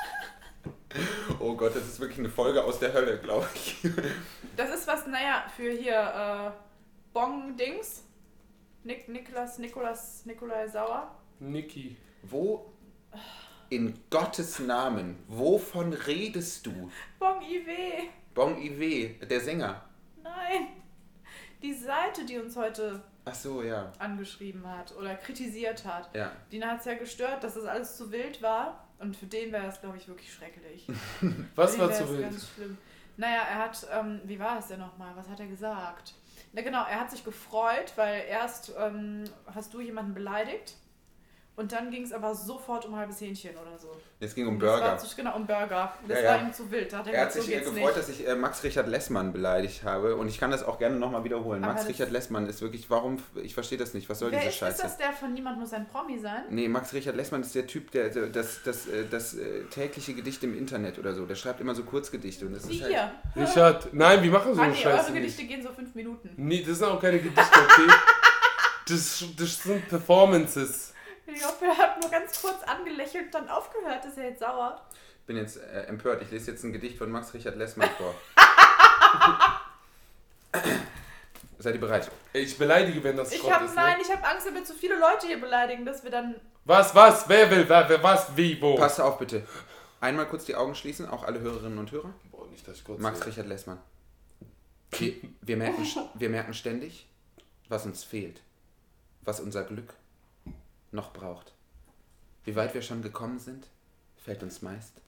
[1.39, 3.77] Oh Gott, das ist wirklich eine Folge aus der Hölle, glaube ich.
[4.57, 6.51] Das ist was, naja, für hier äh,
[7.15, 8.05] Bong-Dings.
[8.85, 11.15] Nik Niklas, Nikolas, Nikolai Sauer.
[11.39, 11.97] Niki.
[12.23, 12.71] Wo
[13.71, 16.91] in Gottes Namen, wovon redest du?
[17.19, 18.09] Bong IW.
[18.35, 19.83] Bon Ive, der Sänger.
[20.23, 20.69] Nein.
[21.63, 23.93] Die Seite, die uns heute Ach so, ja.
[23.99, 26.15] angeschrieben hat oder kritisiert hat.
[26.15, 26.33] Ja.
[26.51, 28.89] Den hat es ja gestört, dass das alles zu wild war.
[29.01, 30.87] Und für den wäre das, glaube ich, wirklich schrecklich.
[31.57, 32.23] Was war zu wild?
[32.23, 32.79] Ganz schlimm.
[33.17, 35.13] Naja, er hat, ähm, wie war es denn nochmal?
[35.17, 36.15] Was hat er gesagt?
[36.53, 39.25] Na genau, er hat sich gefreut, weil erst ähm,
[39.55, 40.75] hast du jemanden beleidigt
[41.61, 43.89] und dann ging es aber sofort um halbes Hähnchen oder so.
[44.19, 44.85] Es ging um Das Burger.
[44.85, 45.95] war zu, genau, um Burger.
[46.09, 46.31] Das Ja, ja.
[46.33, 46.93] war ihm zu wild.
[46.93, 47.99] Da hat er, Er hat sich so äh, geht's gefreut, nicht.
[47.99, 50.17] dass ich äh, Max Richard Lessmann beleidigt habe.
[50.17, 51.63] Und ich kann das auch gerne nochmal wiederholen.
[51.63, 54.09] Aber Max das- Richard Lessmann ist wirklich, warum, ich verstehe das nicht.
[54.11, 54.83] Was soll Wer diese ist, ist Scheiße?
[54.83, 56.43] das der von Niemand muss ein Promi sein?
[56.51, 60.15] Nee, Max Richard Lessmann ist der Typ, der der- das, das, äh, das, äh, tägliche
[60.15, 61.25] Gedicht im Internet oder so.
[61.27, 62.47] Der schreibt immer so Kurzgedichte.
[62.47, 62.93] Und das Wie ist halt,
[63.35, 63.43] hier.
[63.47, 65.37] Richard, nein, wir machen so eine Hanni, Scheiße eure nicht.
[65.37, 66.31] Gedichte gehen so fünf Minuten.
[66.37, 67.93] Nee, das sind auch keine Gedichte, okay?
[68.89, 70.90] Das, das sind Performances.
[71.33, 74.05] Ich glaube, er hat nur ganz kurz angelächelt und dann aufgehört.
[74.05, 74.81] Ist er jetzt sauer?
[75.27, 76.23] bin jetzt äh, empört.
[76.23, 78.15] Ich lese jetzt ein Gedicht von Max Richard Lessmann vor.
[81.59, 82.11] Seid ihr bereit?
[82.33, 83.75] Ich beleidige, wenn das Ich Schrott habe ist.
[83.77, 84.03] nein, Ne?
[84.03, 86.35] ich habe Angst, wenn wir zu viele Leute hier beleidigen, dass wir dann.
[86.65, 87.29] Was, was?
[87.29, 87.69] Wer will?
[87.69, 88.35] Wer, wer was?
[88.37, 88.61] Wie?
[88.61, 88.75] Wo?
[88.77, 89.47] Passt auf bitte.
[90.01, 92.13] Einmal kurz die Augen schließen, auch alle Hörerinnen und Hörer.
[92.31, 93.29] Boah, nicht, dass ich kurz Max sehe.
[93.29, 93.79] Richard Lessmann.
[94.93, 97.07] Wir, wir, merken, wir merken ständig,
[97.69, 98.41] was uns fehlt,
[99.23, 99.95] was unser Glück
[100.93, 101.53] noch braucht.
[102.45, 103.67] Wie weit wir schon gekommen sind,
[104.17, 105.01] fällt uns meist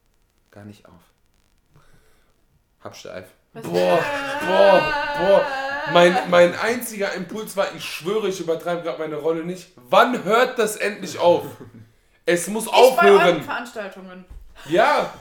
[0.51, 1.01] gar nicht auf.
[2.85, 3.27] Habsteif.
[3.55, 3.63] Boah,
[4.47, 5.47] boah, boah.
[5.93, 9.73] Mein, mein einziger Impuls war, ich schwöre, ich übertreibe gerade meine Rolle nicht.
[9.77, 11.45] Wann hört das endlich auf?
[12.25, 13.43] Es muss Ich bei euren aufhören.
[13.43, 14.25] Veranstaltungen.
[14.67, 15.13] Ja.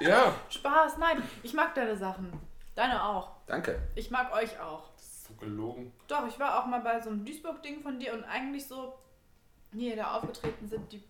[0.00, 0.34] Ja.
[0.50, 1.22] Spaß, nein.
[1.42, 2.32] Ich mag deine Sachen.
[2.74, 3.30] Deine auch.
[3.46, 3.80] Danke.
[3.94, 4.90] Ich mag euch auch.
[4.96, 5.92] Das ist so gelogen.
[6.08, 8.98] Doch, ich war auch mal bei so einem Duisburg-Ding von dir und eigentlich so,
[9.72, 11.02] die da aufgetreten sind, die.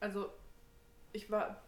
[0.00, 0.30] Also,
[1.12, 1.60] ich war.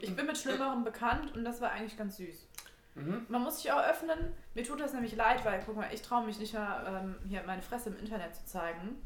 [0.00, 2.46] Ich bin mit Schlimmerem bekannt und das war eigentlich ganz süß.
[2.94, 3.26] Mhm.
[3.28, 4.34] Man muss sich auch öffnen.
[4.54, 7.42] Mir tut das nämlich leid, weil, guck mal, ich traue mich nicht mehr, ähm, hier
[7.44, 9.00] meine Fresse im Internet zu zeigen.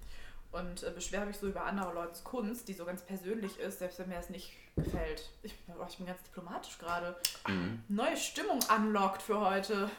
[0.53, 3.99] Und äh, beschwere mich so über andere Leutes Kunst, die so ganz persönlich ist, selbst
[3.99, 5.31] wenn mir das nicht gefällt.
[5.43, 7.17] Ich, oh, ich bin ganz diplomatisch gerade.
[7.47, 7.83] Mhm.
[7.89, 9.91] Neue Stimmung unlocked für heute.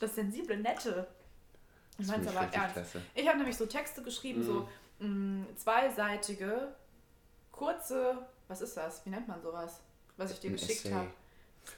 [0.00, 1.06] Das sensible Nette.
[1.98, 2.74] Ich meine aber ernst.
[2.74, 3.02] klasse.
[3.14, 4.68] Ich habe nämlich so Texte geschrieben, so
[5.02, 6.74] mh, zweiseitige,
[7.50, 9.04] kurze, was ist das?
[9.04, 9.80] Wie nennt man sowas?
[10.16, 11.08] Was ich dir Ein geschickt habe.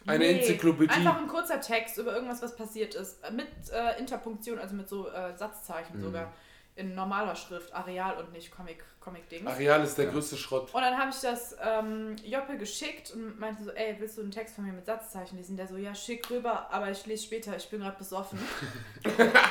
[0.07, 0.91] Eine Enzyklopädie.
[0.95, 3.19] Einfach ein kurzer Text über irgendwas, was passiert ist.
[3.33, 6.03] Mit äh, Interpunktion, also mit so äh, Satzzeichen Mhm.
[6.03, 6.33] sogar.
[6.77, 9.47] In normaler Schrift, Areal und nicht Comic, Comic-Dings.
[9.47, 10.11] Areal ist der Ja.
[10.11, 10.75] größte Schrott.
[10.75, 14.33] Und dann habe ich das ähm, Joppe geschickt und meinte so, ey, willst du einen
[14.33, 15.57] Text von mir mit Satzzeichen lesen?
[15.57, 18.41] Der so, ja, schick rüber, aber ich lese später, ich bin gerade besoffen.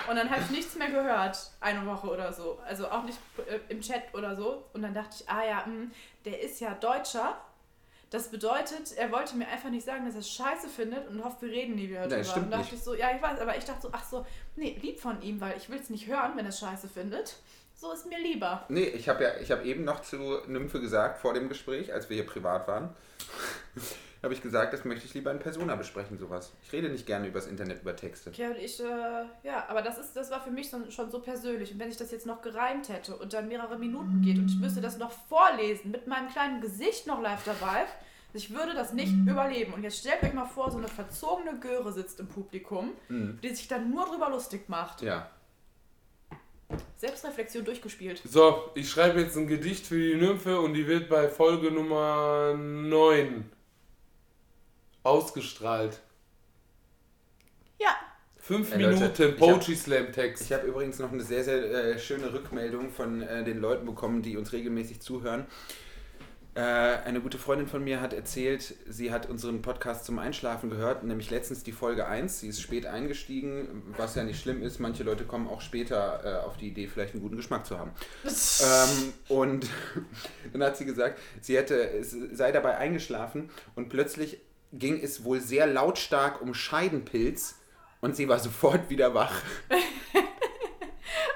[0.09, 2.59] und dann habe ich nichts mehr gehört, eine Woche oder so.
[2.65, 4.65] Also auch nicht äh, im Chat oder so.
[4.74, 5.91] Und dann dachte ich, ah ja, mh,
[6.26, 7.38] der ist ja Deutscher.
[8.14, 11.41] Das bedeutet, er wollte mir einfach nicht sagen, dass er es scheiße findet und hofft,
[11.41, 12.24] wir reden nie wieder Nein, drüber.
[12.24, 12.74] stimmt und dachte nicht.
[12.74, 14.24] ich so, ja, ich weiß, aber ich dachte so, ach so,
[14.55, 17.38] nee, lieb von ihm, weil ich will es nicht hören, wenn er es scheiße findet.
[17.74, 18.66] So ist mir lieber.
[18.70, 22.07] Nee, ich habe ja, ich habe eben noch zu Nymphe gesagt, vor dem Gespräch, als
[22.11, 22.95] wir hier privat waren,
[24.24, 26.53] habe ich gesagt, das möchte ich lieber in Persona besprechen, sowas.
[26.63, 28.32] Ich rede nicht gerne übers Internet, über Texte.
[28.36, 28.86] Ja, und ich, äh,
[29.43, 31.74] ja, aber das ist, das war für mich so, schon so persönlich.
[31.74, 34.57] Und wenn ich das jetzt noch gereimt hätte und dann mehrere Minuten geht und ich
[34.57, 37.86] müsste das noch vorlesen, mit meinem kleinen Gesicht noch live dabei,
[38.36, 39.74] ich würde das nicht überleben.
[39.74, 43.39] Und jetzt stellt euch mal vor, so eine verzogene Göre sitzt im Publikum, Mhm.
[43.43, 45.01] die sich dann nur drüber lustig macht.
[45.01, 45.30] Ja.
[46.97, 48.21] Selbstreflexion durchgespielt.
[48.26, 52.55] So, ich schreibe jetzt ein Gedicht für die Nymphe und die wird bei Folge Nummer
[52.55, 53.51] 9
[55.04, 55.99] ausgestrahlt.
[57.80, 57.95] Ja,
[58.38, 60.43] Fünf Ey, Leute, Minuten hab- Poetry Slam Text.
[60.43, 64.22] Ich habe übrigens noch eine sehr, sehr äh, schöne Rückmeldung von äh, den Leuten bekommen,
[64.22, 65.45] die uns regelmäßig zuhören.
[66.56, 71.04] Äh, eine gute Freundin von mir hat erzählt, sie hat unseren Podcast zum Einschlafen gehört,
[71.04, 72.41] nämlich letztens die Folge 1.
[72.41, 74.78] Sie ist spät eingestiegen, was ja nicht schlimm ist.
[74.80, 77.91] Manche Leute kommen auch später äh, auf die Idee, vielleicht einen guten Geschmack zu haben.
[78.64, 79.68] Ähm, und
[80.54, 84.39] dann hat sie gesagt, sie hätte, sei dabei eingeschlafen und plötzlich
[84.74, 87.59] ging es wohl sehr lautstark um Scheidenpilz
[88.01, 89.41] und sie war sofort wieder wach.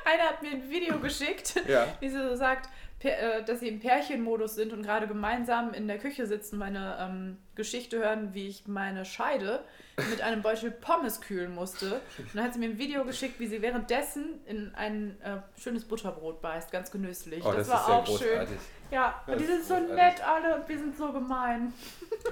[0.05, 1.87] einer hat mir ein Video geschickt, Ja.
[1.99, 2.69] wie sie so sagt,
[3.03, 7.37] äh, dass sie im Pärchenmodus sind und gerade gemeinsam in der Küche sitzen, meine ähm,
[7.55, 9.63] Geschichte hören, wie ich meine Scheide
[10.09, 12.01] mit einem Beutel Pommes kühlen musste.
[12.17, 15.85] Und dann hat sie mir ein Video geschickt, wie sie währenddessen in ein äh, schönes
[15.85, 17.43] Butterbrot beißt, ganz genüsslich.
[17.45, 18.49] Oh, das, das, war auch großartig.
[18.49, 18.57] schön.
[18.91, 19.95] Ja, und die sind so großartig.
[19.95, 21.73] nett alle und wir sind so gemein.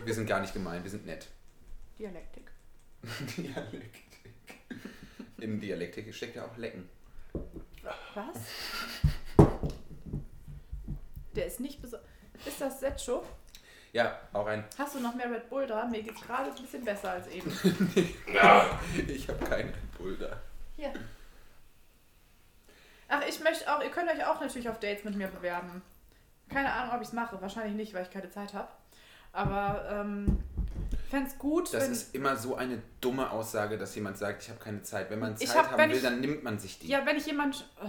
[0.03, 1.27] Wir sind gar nicht gemein, wir sind nett.
[1.99, 2.51] Dialektik.
[3.37, 4.01] Dialektik.
[5.39, 6.89] In Dialektik steckt ja auch Lecken.
[8.13, 8.37] Was?
[11.35, 12.07] Der ist nicht besonders.
[12.45, 13.23] Ist das Setcho?
[13.91, 14.63] Ja, auch ein.
[14.77, 15.85] Hast du noch mehr Red Bull da?
[15.85, 17.49] Mir geht's gerade ein bisschen besser als eben.
[19.07, 20.41] Ich habe keinen Red Bull da.
[20.75, 20.93] Hier.
[23.07, 25.81] Ach, ich möchte auch, ihr könnt euch auch natürlich auf Dates mit mir bewerben.
[26.49, 27.41] Keine Ahnung, ob ich es mache.
[27.41, 28.67] Wahrscheinlich nicht, weil ich keine Zeit habe.
[29.33, 30.41] Aber ähm,
[31.09, 34.59] fände es gut, Das ist immer so eine dumme Aussage, dass jemand sagt, ich habe
[34.59, 35.09] keine Zeit.
[35.09, 36.87] Wenn man Zeit hab- haben will, ich- dann nimmt man sich die.
[36.87, 37.67] ja, wenn ich jemand.
[37.81, 37.85] Äh,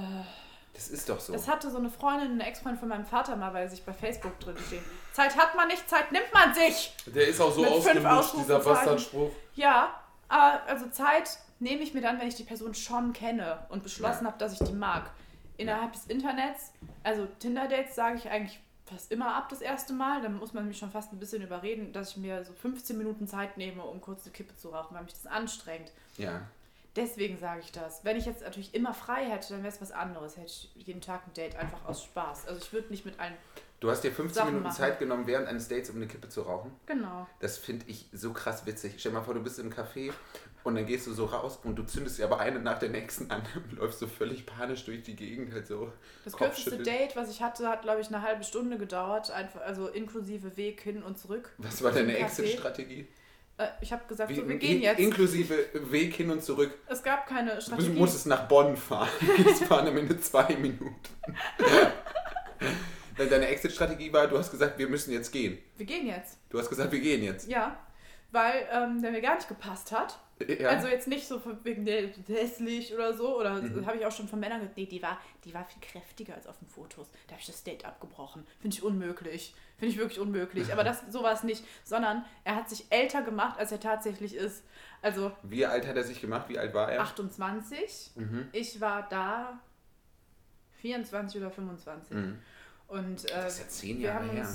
[0.74, 1.32] Das ist doch so.
[1.32, 4.38] Das hatte so eine Freundin, eine Ex-Freundin von meinem Vater mal, weil sich bei Facebook
[4.40, 4.82] drin steht.
[5.12, 6.94] Zeit hat man nicht, Zeit nimmt man sich!
[7.06, 8.58] Der ist auch so ausgelutscht, dieser.
[8.58, 9.30] Bastardspruch.
[9.54, 9.94] Ja,
[10.28, 14.24] aber also Zeit nehme ich mir dann, wenn ich die Person schon kenne und beschlossen
[14.24, 14.30] Ja.
[14.32, 15.10] habe, dass ich die mag.
[15.56, 20.22] Innerhalb des Internets, also Tinder-Dates sage ich eigentlich fast immer ab das erste Mal.
[20.22, 23.26] Dann muss man mich schon fast ein bisschen überreden, dass ich mir so 15 Minuten
[23.26, 25.92] Zeit nehme, um kurz eine Kippe zu rauchen, weil mich das anstrengt.
[26.16, 26.42] Ja.
[26.94, 28.04] Deswegen sage ich das.
[28.04, 30.36] Wenn ich jetzt natürlich immer frei hätte, dann wäre es was anderes.
[30.36, 32.48] Hätte ich jeden Tag ein Date einfach aus Spaß.
[32.48, 33.34] Also ich würde nicht mit allen
[33.80, 34.76] Du hast dir 15 Sachen Minuten machen.
[34.76, 36.72] Zeit genommen, während eines Dates, um eine Kippe zu rauchen.
[36.86, 37.26] Genau.
[37.40, 38.94] Das finde ich so krass witzig.
[38.96, 40.12] Stell dir mal vor, du bist im Café
[40.66, 43.30] und dann gehst du so raus und du zündest dir aber eine nach der nächsten
[43.30, 45.92] an und läufst so völlig panisch durch die Gegend halt so.
[46.24, 46.82] Das kürzeste.
[46.82, 49.30] Date, was ich hatte, hat, glaube ich, eine halbe Stunde gedauert.
[49.30, 51.50] Einfach, also inklusive Weg hin und zurück.
[51.58, 52.16] Was war deine.
[52.18, 53.06] Exit-Strategie?
[53.58, 54.98] Äh, ich habe gesagt, Wie- so, wir in- gehen jetzt.
[54.98, 56.72] Inklusive Weg hin und zurück.
[56.88, 57.88] Es gab keine Du Strategie.
[57.90, 59.08] musstest nach Bonn fahren.
[59.44, 60.94] Das fahren am Ende zwei Minuten.
[63.16, 65.58] Deine Exit-Strategie war, du hast gesagt, wir müssen jetzt gehen.
[65.78, 66.38] wir gehen jetzt.
[66.50, 67.48] Du hast gesagt, wir gehen jetzt.
[67.48, 67.78] Ja.
[68.30, 70.18] Weil ähm, der mir gar nicht gepasst hat.
[70.46, 70.68] Ja.
[70.68, 73.38] Also jetzt nicht so wegen der hässlich oder so.
[73.40, 73.86] Oder Mhm.
[73.86, 76.46] habe ich auch schon von Männern gehört, nee, die war, die war viel kräftiger als
[76.46, 77.08] auf den Fotos.
[77.26, 78.46] Da habe ich das Date abgebrochen.
[78.60, 79.54] Finde ich unmöglich.
[79.78, 80.72] Finde ich wirklich unmöglich.
[80.72, 81.64] Aber das, so war es nicht.
[81.84, 84.62] Sondern er hat sich älter gemacht, als er tatsächlich ist.
[85.00, 86.48] Also Wie alt hat er sich gemacht?
[86.50, 87.00] Wie alt war er?
[87.00, 88.10] 28.
[88.16, 88.48] Mhm.
[88.52, 89.58] Ich war da
[90.82, 92.14] 24 oder 25.
[92.16, 92.38] Mhm.
[92.88, 94.48] Und äh, Das ist ja zehn wir Jahre haben her.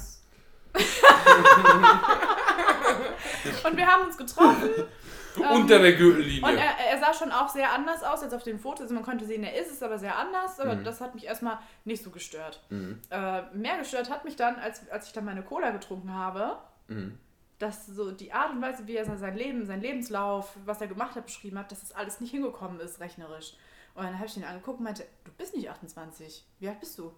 [3.66, 4.70] und wir haben uns getroffen.
[5.38, 6.42] ähm, Unter der Gürtellinie.
[6.50, 8.82] und er, er sah schon auch sehr anders aus als auf den Fotos.
[8.82, 10.60] Also man konnte sehen, er ist es, aber sehr anders.
[10.60, 10.84] Aber Mhm.
[10.84, 12.62] das hat mich erstmal nicht so gestört.
[12.70, 13.00] Mhm.
[13.10, 16.58] Äh, mehr gestört hat mich dann, als, als ich dann meine Cola getrunken habe,
[16.88, 17.18] Mhm.
[17.60, 21.16] dass so die Art und Weise, wie er sein Leben, sein Lebenslauf, was er gemacht
[21.16, 23.54] hat, beschrieben hat, dass das alles nicht hingekommen ist, rechnerisch.
[23.94, 26.46] Und dann habe ich ihn angeguckt und meinte, du bist nicht 28.
[26.60, 27.12] Wie alt bist du?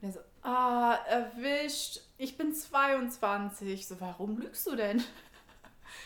[0.00, 2.00] Und er so, ah, erwischt.
[2.18, 3.86] Ich bin 22.
[3.86, 5.02] So, warum lügst du denn?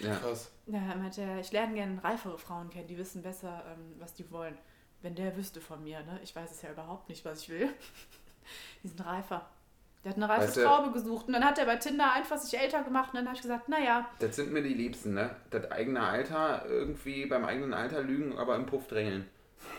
[0.01, 0.16] Ja.
[0.16, 0.51] Krass.
[0.66, 4.14] Ja, er meinte, er, ich lerne gerne reifere Frauen kennen, die wissen besser, ähm, was
[4.14, 4.57] die wollen.
[5.03, 6.18] Wenn der wüsste von mir, ne?
[6.22, 7.68] Ich weiß es ja überhaupt nicht, was ich will.
[8.82, 9.47] die sind reifer.
[10.03, 12.36] Der hat eine reife Weißt du- Traube gesucht und dann hat er bei Tinder einfach
[12.38, 15.36] sich älter gemacht und dann habe ich gesagt, naja, Das sind mir die Liebsten, ne?
[15.51, 19.28] Das eigene Alter, irgendwie beim eigenen Alter lügen, aber im Puff drängeln.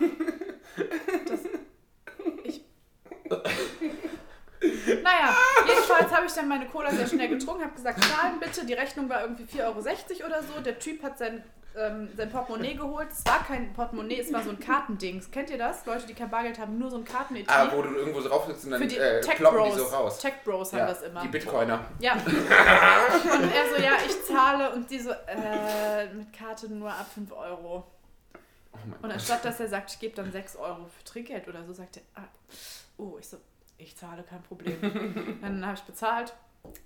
[5.02, 5.36] naja,
[5.96, 9.08] jedenfalls habe ich dann meine Cola sehr schnell getrunken, habe gesagt, zahlen bitte, die Rechnung
[9.08, 10.60] war irgendwie 4,60 Euro oder so.
[10.60, 11.42] Der Typ hat sein,
[11.76, 13.08] ähm, sein Portemonnaie geholt.
[13.10, 15.30] Es war kein Portemonnaie, es war so ein Kartendings.
[15.30, 15.84] Kennt ihr das?
[15.86, 17.52] Leute, die kein Bargeld haben, nur so ein Kartenetui.
[17.54, 19.90] Ah, wo du irgendwo drauf sitzt und dann Für die äh, Tech ploppen die Bros.
[19.90, 20.18] so raus.
[20.18, 21.20] Tech Bros haben Ja, das immer.
[21.22, 21.84] Die Bitcoiner.
[21.98, 22.12] Ja.
[22.16, 22.24] Und
[23.52, 27.84] er so, ja, ich zahle und die so, äh, mit Karte nur ab 5 Euro.
[28.72, 31.72] Oh Und anstatt dass er sagt, ich gebe dann 6 Euro für Trinkgeld oder so,
[31.72, 32.26] sagt er, ah,
[32.98, 33.38] oh, ich so,
[33.78, 35.38] ich zahle, kein Problem.
[35.40, 36.34] dann habe ich bezahlt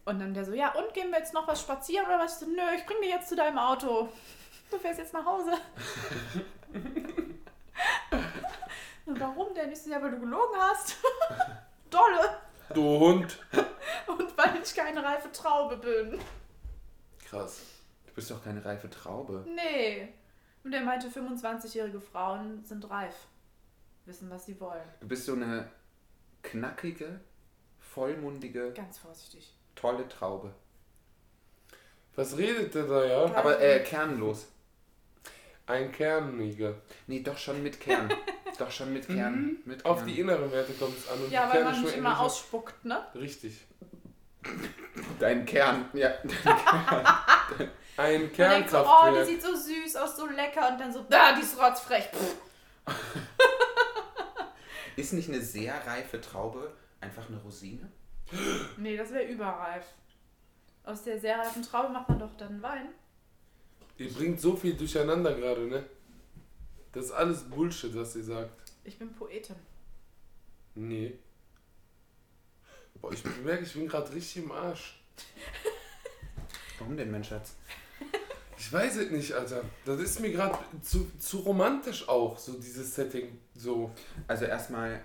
[0.05, 2.35] und dann der so, ja, und gehen wir jetzt noch was spazieren oder was?
[2.35, 4.09] Ich so, nö, ich bring dich jetzt zu deinem Auto.
[4.71, 5.53] Du fährst jetzt nach Hause.
[9.07, 9.73] und warum denn?
[9.73, 10.97] Ich so, ja, weil du gelogen hast.
[11.91, 12.39] Dolle.
[12.73, 13.39] Du Hund.
[14.07, 16.21] Und weil ich keine reife Traube bin.
[17.25, 17.63] Krass.
[18.07, 19.45] Du bist doch keine reife Traube.
[19.55, 20.15] Nee.
[20.63, 23.15] Und er meinte, 25-jährige Frauen sind reif.
[24.05, 24.89] Wissen, was sie wollen.
[25.01, 25.69] Du bist so eine
[26.43, 27.21] knackige,
[27.79, 29.55] vollmundige, Ganz vorsichtig.
[29.75, 30.53] tolle Traube.
[32.17, 33.35] Was redet der da, ja?
[33.37, 34.47] Aber äh, kernlos.
[35.67, 36.75] Ein Kerniger.
[37.07, 38.13] Nee, doch schon mit Kern.
[38.59, 39.57] doch schon mit Kern.
[39.65, 39.93] Mit Kern.
[39.93, 41.23] Auf die inneren Werte kommt es an.
[41.23, 43.07] Und Ja, die weil Kerne man nicht schmecken immer nicht ausspuckt, ne?
[43.15, 43.61] Richtig.
[45.21, 45.89] Dein Kern.
[45.93, 46.11] Ja.
[47.97, 49.27] Ein Man denkt so, oh, die Kernkraftwerk.
[49.27, 52.09] sieht so süß aus, so lecker und dann so, ah, die ist rotzfrech.
[52.13, 52.37] Pff.
[55.01, 57.91] Ist nicht eine sehr reife Traube einfach eine Rosine?
[58.77, 59.87] Nee, das wäre überreif.
[60.85, 62.89] Aus der sehr reifen Traube macht man doch dann Wein.
[63.97, 65.85] Ihr bringt so viel durcheinander gerade, ne?
[66.93, 68.73] Das ist alles Bullshit, was ihr sagt.
[68.85, 69.57] Ich bin Poetin.
[70.75, 71.19] Nee.
[73.01, 75.03] Boah, ich merke, ich bin gerade richtig im Arsch.
[76.79, 77.57] Warum denn, mein Schatz?
[78.61, 79.63] Ich weiß es nicht, Alter.
[79.87, 83.39] Das ist mir gerade zu, zu romantisch auch, so dieses Setting.
[83.55, 83.91] So.
[84.29, 85.01] Also erstmal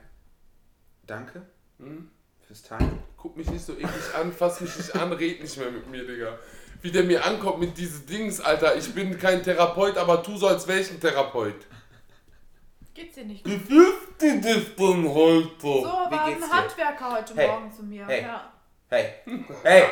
[1.07, 1.41] danke
[1.79, 2.09] Hm?
[2.45, 2.99] fürs Teilen.
[3.15, 6.05] Guck mich nicht so eklig an, fass mich nicht an, red nicht mehr mit mir,
[6.05, 6.37] Digga.
[6.81, 8.75] Wie der mir ankommt mit diesen Dings, Alter.
[8.75, 11.65] Ich bin kein Therapeut, aber tu so, als ein Therapeut.
[12.93, 13.53] Geht's dir nicht gut?
[13.53, 15.49] Wie fühlst du dich denn heute?
[15.61, 16.53] So war ein geht's dir?
[16.53, 17.47] Handwerker heute Hey.
[17.47, 18.05] Morgen zu mir.
[18.05, 18.21] Hey.
[18.21, 18.51] Ja.
[18.89, 19.13] Hey,
[19.63, 19.83] hey,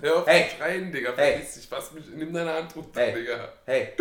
[0.00, 0.50] Hör auf Hey.
[0.50, 1.12] zu schreien, Digga.
[1.16, 1.32] Hey.
[1.34, 3.14] Vergiss dich, fass mich, nimm deine Hand runter, Hey.
[3.14, 3.52] Digga.
[3.64, 3.92] hey.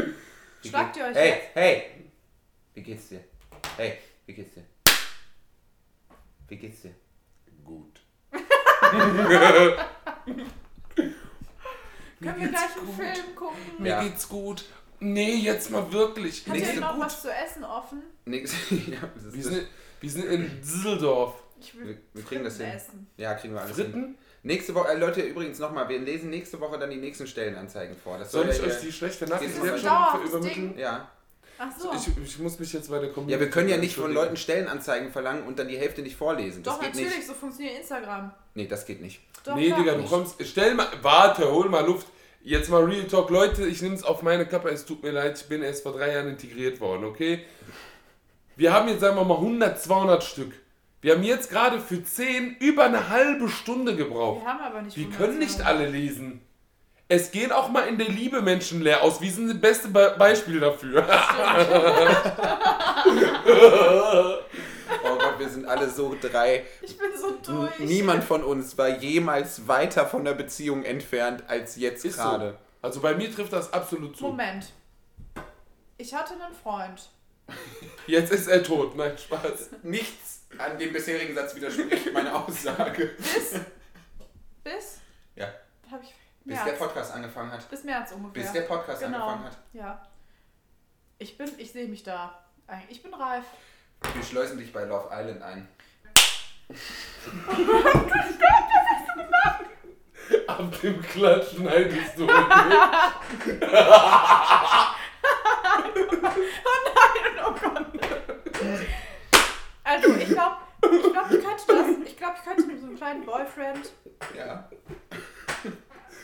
[0.61, 1.55] Wie Schlagt ihr euch Hey, jetzt?
[1.55, 1.83] hey.
[2.73, 3.23] Wie geht's dir?
[3.77, 4.63] Hey, wie geht's dir?
[6.47, 6.95] Wie geht's dir?
[7.63, 8.01] Gut.
[12.21, 13.57] Können wir gleich einen Film gucken?
[13.79, 14.03] Mir Ja.
[14.03, 14.65] geht's gut.
[14.99, 16.43] Nee, jetzt mal wirklich.
[16.47, 17.05] Habt Nächste ihr noch gut.
[17.05, 18.01] was zu essen offen?
[18.25, 18.53] Nix.
[18.87, 19.67] ja, das Wir sind,
[20.01, 21.35] wir sind in Düsseldorf.
[21.59, 22.77] Ich will Wir- wir kriegen das Fritten hin.
[22.79, 23.07] essen.
[23.17, 23.85] ja, kriegen wir alles hin.
[23.85, 24.17] Fritten?
[24.45, 28.19] Nächste Woche, äh, Leute, übrigens nochmal, wir lesen nächste Woche dann die nächsten Stellenanzeigen vor.
[28.19, 30.77] Das soll, ich euch die schlechte Nachricht jetzt schon übermitteln?
[30.77, 31.09] Ja.
[31.57, 31.91] Ach so.
[31.93, 33.33] Ich, ich muss mich jetzt bei der Community.
[33.33, 34.13] Ja, wir können ja nicht von.
[34.13, 36.61] Leuten Stellenanzeigen verlangen und dann die Hälfte nicht vorlesen.
[36.61, 37.27] Das Doch, geht natürlich, nicht.
[37.27, 38.33] so funktioniert Instagram.
[38.53, 39.19] Nee, das geht nicht.
[39.43, 39.73] Doch, nee.
[39.73, 40.35] Digga, du kommst.
[40.45, 40.89] Stell mal.
[41.01, 42.05] Warte, hol mal Luft.
[42.43, 43.31] Jetzt mal Real Talk.
[43.31, 44.69] Leute, ich nehme es auf meine Kappe.
[44.69, 47.45] Es tut mir leid, ich bin erst vor drei Jahren integriert worden, okay?
[48.55, 50.53] Wir haben jetzt, sagen wir mal, 100, 200 Stück.
[51.05, 54.41] Wir haben jetzt gerade für 10 über eine halbe Stunde gebraucht.
[54.41, 56.41] Wir haben aber nicht Wir 100 können nicht alle lesen.
[57.07, 59.21] Es gehen auch mal in der Liebe Menschen leer aus.
[59.21, 61.07] Wir sind das beste Be Beispiel dafür.
[65.03, 66.65] Oh Gott, wir sind alle so drei.
[66.81, 67.77] Ich bin so durch.
[67.79, 72.23] Niemand von uns war jemals weiter von der Beziehung entfernt als jetzt Ist so.
[72.23, 72.57] gerade.
[72.81, 74.23] Also bei mir trifft das absolut zu.
[74.23, 74.71] Moment.
[75.97, 77.09] Ich hatte einen Freund.
[78.07, 78.95] Jetzt ist er tot.
[78.95, 79.69] Nein, Spaß.
[79.83, 83.07] Nichts an dem bisherigen Satz widerspricht meine Aussage.
[83.17, 83.55] Bis.
[84.63, 84.99] bis.
[85.35, 85.47] Ja,
[85.91, 86.13] Hab ich.
[86.43, 86.65] bis März.
[86.65, 87.69] der Podcast angefangen hat.
[87.69, 88.43] bis März ungefähr.
[88.43, 89.27] Bis der Podcast genau.
[89.27, 89.57] angefangen hat.
[89.73, 90.07] Ja.
[91.17, 92.39] Ich bin, ich sehe mich da.
[92.89, 93.45] Ich bin reif.
[94.13, 95.67] Wir schleusen dich bei Love Island ein.
[100.47, 102.23] Ab dem Klatsch schneidest du.
[102.23, 102.27] Oh
[107.61, 107.85] Gott.
[109.85, 111.87] Also, ich glaube, ich glaube, ich könnte das.
[112.07, 113.91] Ich glaube, ich könnte mit so einem kleinen Boyfriend.
[114.37, 114.69] Ja.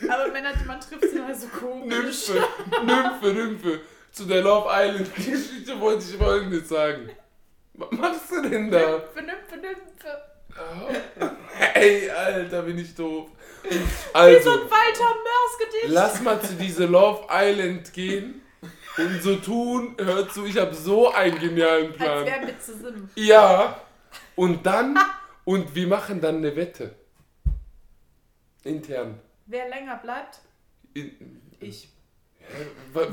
[0.08, 2.28] Aber Männer, die man trifft, sind halt so komisch.
[2.28, 2.48] Nymphe,
[2.84, 3.80] Nymphe, Nymphe.
[4.10, 7.08] Zu der Love Island Geschichte wollte ich folgendes sagen.
[7.74, 8.78] Was machst du denn da?
[8.80, 10.22] Nymphe, Nymphe, Nymphe.
[11.74, 13.28] Ey, Alter, bin ich doof.
[13.62, 13.80] Wie so
[14.14, 15.88] ein Also, Walter Mörs-Gedicht.
[15.88, 18.42] lass mal zu dieser Love Island gehen
[18.98, 22.24] und so tun, hör zu, ich habe so einen genialen Als Plan.
[22.26, 23.10] wären wir zusammen.
[23.16, 23.80] Ja,
[24.36, 24.98] und dann,
[25.44, 26.94] und wir machen dann eine Wette.
[28.64, 29.18] Intern.
[29.46, 30.38] Wer länger bleibt?
[30.94, 31.88] In, Ich.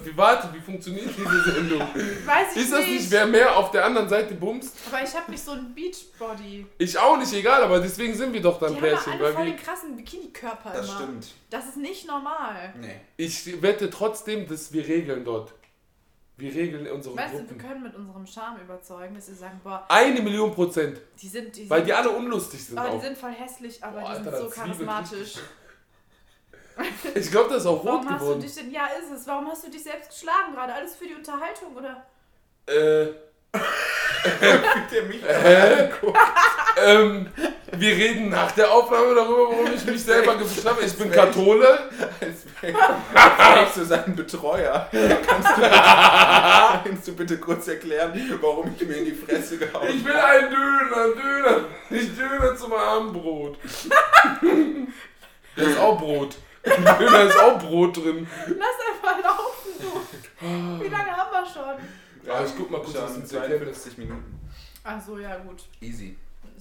[0.04, 1.80] Wie, warte, wie funktioniert diese Sendung?
[2.26, 2.92] Weiß ich Ist das nicht.
[2.94, 4.76] nicht, wer mehr auf der anderen Seite bumst?
[4.88, 6.66] Aber ich habe nicht so einen Beachbody.
[6.80, 9.14] Ich auch nicht, egal, aber deswegen sind wir doch dann Die haben Pärchen.
[9.14, 10.98] alle Weil voll wir, den krassen Bikini-Körper Das immer.
[10.98, 11.28] stimmt.
[11.52, 12.74] Das ist nicht normal.
[12.82, 13.00] Nee.
[13.18, 15.54] ich wette trotzdem, dass wir regeln dort.
[16.40, 17.58] Wir regeln unsere Weißt du, wir Gruppen.
[17.60, 21.00] können mit unserem Charme überzeugen, dass sie sagen, boah, Eine Million Prozent.
[21.22, 23.02] die sind, die Weil sind, die alle unlustig sind aber die auch.
[23.04, 25.36] sind voll hässlich, aber Boah, die sind so charismatisch.
[27.14, 28.40] Ich glaube, das ist auch rot Warum hast du geworden.
[28.42, 30.74] dich denn, ja ist es, warum hast du dich selbst geschlagen gerade?
[30.74, 32.06] Alles für die Unterhaltung, oder?
[32.68, 33.08] Äh,
[34.92, 35.90] Der mich Hä?
[36.78, 37.28] ähm,
[37.78, 40.86] wir reden nach der Aufnahme darüber, warum ich mich selber geschlagen habe.
[40.86, 41.90] Ich bin Kathole.
[42.20, 44.90] als wärst du sein Betreuer.
[44.92, 45.72] Kannst du, bitte,
[46.84, 50.50] kannst du bitte kurz erklären, warum ich mir in die Fresse gehauen Ich will einen
[50.50, 51.62] Döner, Döner.
[51.90, 53.58] Nicht Döner zum Abendbrot.
[55.56, 56.36] Da ist auch Brot.
[56.66, 58.28] Döner ist auch Brot drin.
[58.48, 60.84] Lass einfach laufen, du.
[60.84, 61.99] Wie lange haben wir schon?
[62.30, 63.28] Ja, ich guck mal kurz, was erkennt.
[63.28, 64.40] 52 Minuten.
[64.84, 65.64] Ach so, ja gut.
[65.82, 66.16] Easy.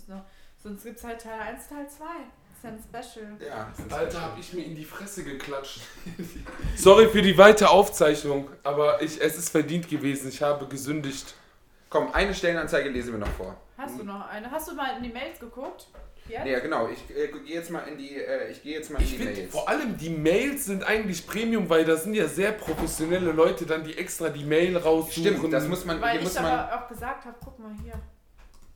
[0.07, 0.25] Noch,
[0.63, 2.05] sonst gibt es halt Teil 1, Teil 2.
[2.55, 3.27] Ist ja ein Special.
[3.47, 3.73] Ja.
[3.95, 5.81] Alter, hab ich mir in die Fresse geklatscht.
[6.77, 10.29] Sorry für die weite Aufzeichnung, aber ich, es ist verdient gewesen.
[10.31, 11.35] Ich habe gesündigt.
[11.91, 13.57] Komm, eine Stellenanzeige lesen wir noch vor.
[13.79, 14.51] Hast du noch eine?
[14.51, 15.87] Hast du mal in die Mails geguckt?
[16.29, 16.45] Ja?
[16.45, 16.89] Ja, genau.
[16.89, 19.17] Ich äh, gehe jetzt mal in die, äh, ich gehe jetzt mal in Ich die
[19.19, 19.53] finde, Mails.
[19.53, 23.85] vor allem die Mails sind eigentlich Premium, weil da sind ja sehr professionelle Leute dann,
[23.85, 25.37] die extra die Mail raussuchen.
[25.37, 27.73] Stimmt, das muss man, Weil hier ich muss aber man, auch gesagt habe, guck mal
[27.83, 27.95] hier.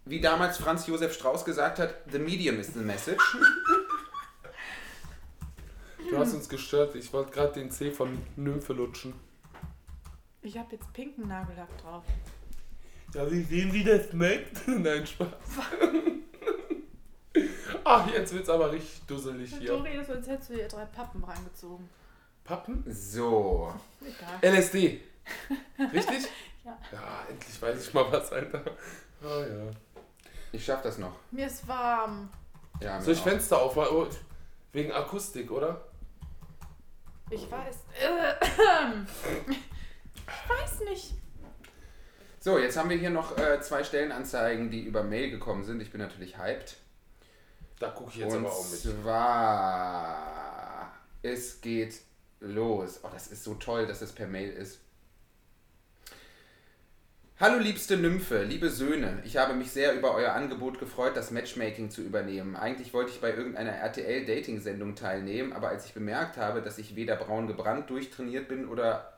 [0.07, 3.19] wie damals Franz Josef Strauß gesagt hat, the medium is the message.
[6.11, 6.95] Du hast uns gestört.
[6.95, 9.15] Ich wollte gerade den C von Nymphe lutschen.
[10.43, 12.05] Ich habe jetzt pinken Nagellack drauf.
[13.15, 14.67] Ja, wie sehen, wie das schmeckt?
[14.69, 15.29] Nein, Spaß.
[17.85, 19.85] Ach, jetzt wird's aber richtig dusselig Du hier.
[19.85, 21.89] redest, als hättest du dir drei Pappen reingezogen.
[22.45, 22.85] Pappen?
[22.89, 23.73] So.
[24.01, 24.57] Egal.
[24.59, 25.01] LSD.
[25.93, 26.29] Richtig?
[26.65, 26.79] Ja.
[26.93, 28.63] Ja, endlich weiß ich mal was, Alter.
[29.23, 29.71] Ah ja.
[30.53, 31.17] Ich schaff das noch.
[31.31, 32.29] Mir ist warm.
[32.81, 33.25] Ja, mir Soll ich auch.
[33.25, 33.97] Fenster aufmachen?
[33.97, 34.07] Oh,
[34.73, 35.85] Wegen Akustik, oder?
[37.31, 37.77] Ich weiß.
[39.49, 41.15] Ich weiß nicht.
[42.45, 45.81] So, jetzt haben wir hier noch äh, zwei Stellenanzeigen, die über Mail gekommen sind.
[45.81, 46.77] Ich bin natürlich hyped.
[47.79, 48.81] Da gucke ich jetzt Und aber auch mit.
[48.81, 50.13] zwar,
[51.23, 52.01] es geht
[52.41, 52.99] los.
[53.05, 54.81] Oh, das ist so toll, dass es per Mail ist.
[57.39, 61.91] Hallo liebste Nymphe, liebe Söhne, ich habe mich sehr über euer Angebot gefreut, das Matchmaking
[61.91, 62.57] zu übernehmen.
[62.57, 67.15] Eigentlich wollte ich bei irgendeiner RTL-Dating-Sendung teilnehmen, aber als ich bemerkt habe, dass ich weder
[67.15, 69.12] braun gebrannt durchtrainiert bin oder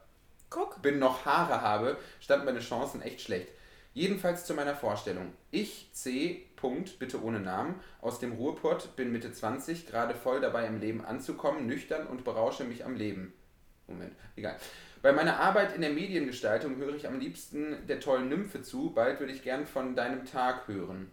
[0.51, 0.83] Guck.
[0.83, 3.49] bin noch Haare habe, standen meine Chancen echt schlecht.
[3.93, 5.33] Jedenfalls zu meiner Vorstellung.
[5.53, 6.47] Ich, C.
[6.57, 11.05] Punkt, bitte ohne Namen, aus dem Ruhrpott, bin Mitte 20, gerade voll dabei im Leben
[11.05, 13.33] anzukommen, nüchtern und berausche mich am Leben.
[13.87, 14.57] Moment, egal.
[15.03, 18.91] Bei meiner Arbeit in der Mediengestaltung höre ich am liebsten der tollen Nymphe zu.
[18.91, 21.11] Bald würde ich gern von deinem Tag hören.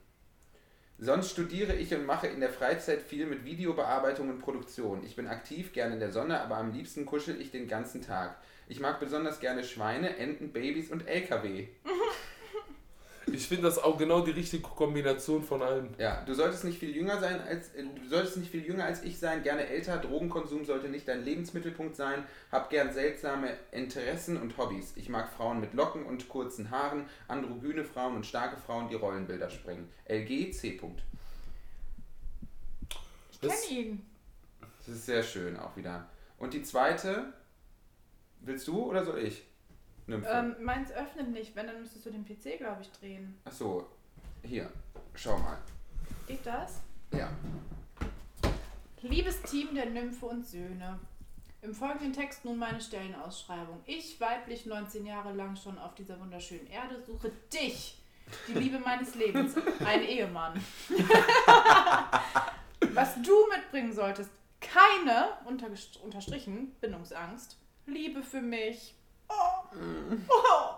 [1.04, 5.04] Sonst studiere ich und mache in der Freizeit viel mit Videobearbeitung und Produktion.
[5.04, 8.38] Ich bin aktiv, gerne in der Sonne, aber am liebsten kuschel ich den ganzen Tag.
[8.68, 11.70] Ich mag besonders gerne Schweine, Enten, Babys und LKW.
[13.34, 15.90] Ich finde das auch genau die richtige Kombination von allem.
[15.98, 19.04] Ja, du solltest nicht viel jünger sein als äh, du solltest nicht viel jünger als
[19.04, 24.58] ich sein, gerne älter, Drogenkonsum sollte nicht dein Lebensmittelpunkt sein, hab gern seltsame Interessen und
[24.58, 24.94] Hobbys.
[24.96, 29.50] Ich mag Frauen mit Locken und kurzen Haaren, androgyne Frauen und starke Frauen, die Rollenbilder
[29.50, 29.90] sprengen.
[30.10, 30.72] LG C.
[30.72, 31.04] Punkt.
[33.32, 34.06] Ich kenne ihn.
[34.80, 36.10] Das ist sehr schön auch wieder.
[36.38, 37.34] Und die zweite,
[38.40, 39.44] willst du oder soll ich?
[40.08, 41.56] Ähm, meins öffnet nicht.
[41.56, 43.40] Wenn, dann müsstest du den PC, glaube ich, drehen.
[43.46, 43.88] Ach so,
[44.44, 44.70] hier,
[45.16, 45.58] schau mal.
[46.28, 46.82] Geht das?
[47.14, 47.32] Ja.
[49.02, 51.00] Liebes Team der Nymphe und Söhne.
[51.64, 53.82] Im folgenden Text nun meine Stellenausschreibung.
[53.86, 58.02] Ich, weiblich 19 Jahre lang schon auf dieser wunderschönen Erde, suche dich,
[58.48, 59.54] die Liebe meines Lebens,
[59.86, 60.60] ein Ehemann.
[62.94, 65.38] Was du mitbringen solltest, keine,
[66.04, 68.96] unterstrichen, Bindungsangst, Liebe für mich.
[69.32, 69.78] Oh.
[70.30, 70.76] Oh.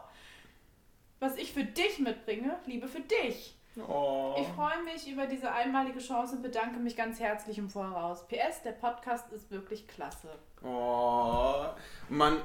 [1.20, 3.58] Was ich für dich mitbringe, Liebe für dich.
[3.88, 4.36] Oh.
[4.40, 8.28] Ich freue mich über diese einmalige Chance und bedanke mich ganz herzlich im Voraus.
[8.28, 10.28] PS, der Podcast ist wirklich klasse.
[10.64, 11.66] Oh,
[12.10, 12.38] Mann,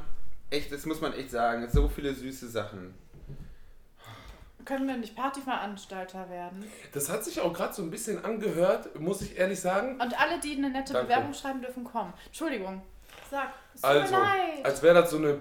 [0.50, 1.68] echt, das muss man echt sagen.
[1.68, 2.94] So viele süße Sachen.
[4.64, 6.64] Können wir nicht Partyveranstalter werden?
[6.92, 10.00] Das hat sich auch gerade so ein bisschen angehört, muss ich ehrlich sagen.
[10.00, 11.08] Und alle, die eine nette Danke.
[11.08, 12.12] Bewerbung schreiben, dürfen kommen.
[12.26, 12.82] Entschuldigung.
[13.30, 14.64] Sag, es tut Also, mir leid.
[14.64, 15.40] als wäre das so eine,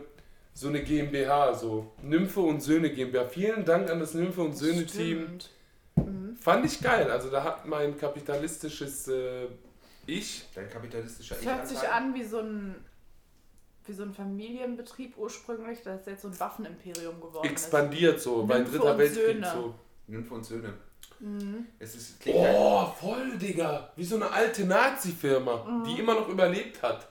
[0.58, 3.28] so eine GmbH, so Nymphe und Söhne GmbH.
[3.28, 5.40] Vielen Dank an das Nymphe und Söhne Team.
[5.40, 5.50] Stimmt.
[6.42, 7.12] Fand ich geil.
[7.12, 9.46] Also da hat mein kapitalistisches äh,
[10.08, 12.76] Ich, Dein kapitalistischer Es hört sich an wie so ein
[13.86, 18.58] wie so ein Familienbetrieb ursprünglich, das ist jetzt so ein Waffenimperium geworden expandiert so bei
[18.58, 19.52] Nymphe Dritter und Weltkrieg Söhne.
[19.54, 19.76] so.
[20.08, 20.74] Nymphe und Söhne.
[21.20, 21.68] Mhm.
[21.80, 23.92] Es ist, halt, Oh, voll, Digga.
[23.96, 27.08] Wie so eine alte Nazi-Firma, die immer noch überlebt hat.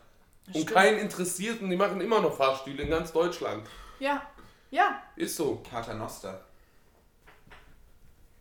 [0.47, 0.71] Und Stimmt.
[0.73, 3.67] keinen interessiert und die machen immer noch Fahrstühle in ganz Deutschland.
[3.99, 4.23] Ja,
[4.71, 5.03] ja.
[5.17, 5.57] Ist so.
[5.69, 6.45] Pater Noster.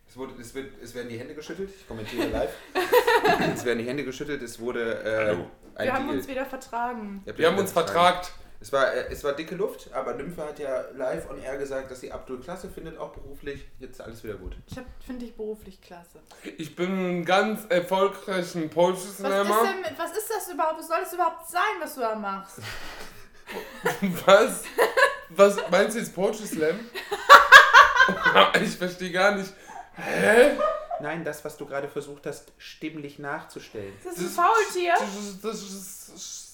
[0.08, 1.70] Es, wurde, es, wird, es werden die Hände geschüttelt.
[1.78, 2.53] Ich kommentiere live.
[3.53, 4.41] es werden die Hände geschüttelt.
[4.41, 5.47] Es wurde äh, Hallo.
[5.76, 6.18] ein Wir haben Deal.
[6.18, 7.24] uns wieder vertragen.
[7.26, 8.32] Wir haben uns vertragt.
[8.60, 11.91] Es war, äh, es war dicke Luft, aber Nymphe hat ja live on air gesagt,
[11.91, 13.66] dass sie Abdul klasse findet, auch beruflich.
[13.80, 14.56] Jetzt ist alles wieder gut.
[14.68, 16.20] Ich finde ich beruflich klasse.
[16.58, 20.80] Ich bin ein ganz erfolgreichen Poetry Was ist, denn, was ist das überhaupt?
[20.80, 22.60] Was soll das überhaupt sein, was du da machst?
[24.26, 24.64] Was?
[25.30, 26.80] Was meinst du jetzt Poetry Slam?
[28.64, 29.53] ich verstehe gar nicht.
[29.95, 30.58] Hä?
[30.99, 33.93] Nein, das, was du gerade versucht hast, stimmlich nachzustellen.
[33.97, 34.93] Ist das ein Faultier?
[34.97, 36.45] Das ist, das ist, das ist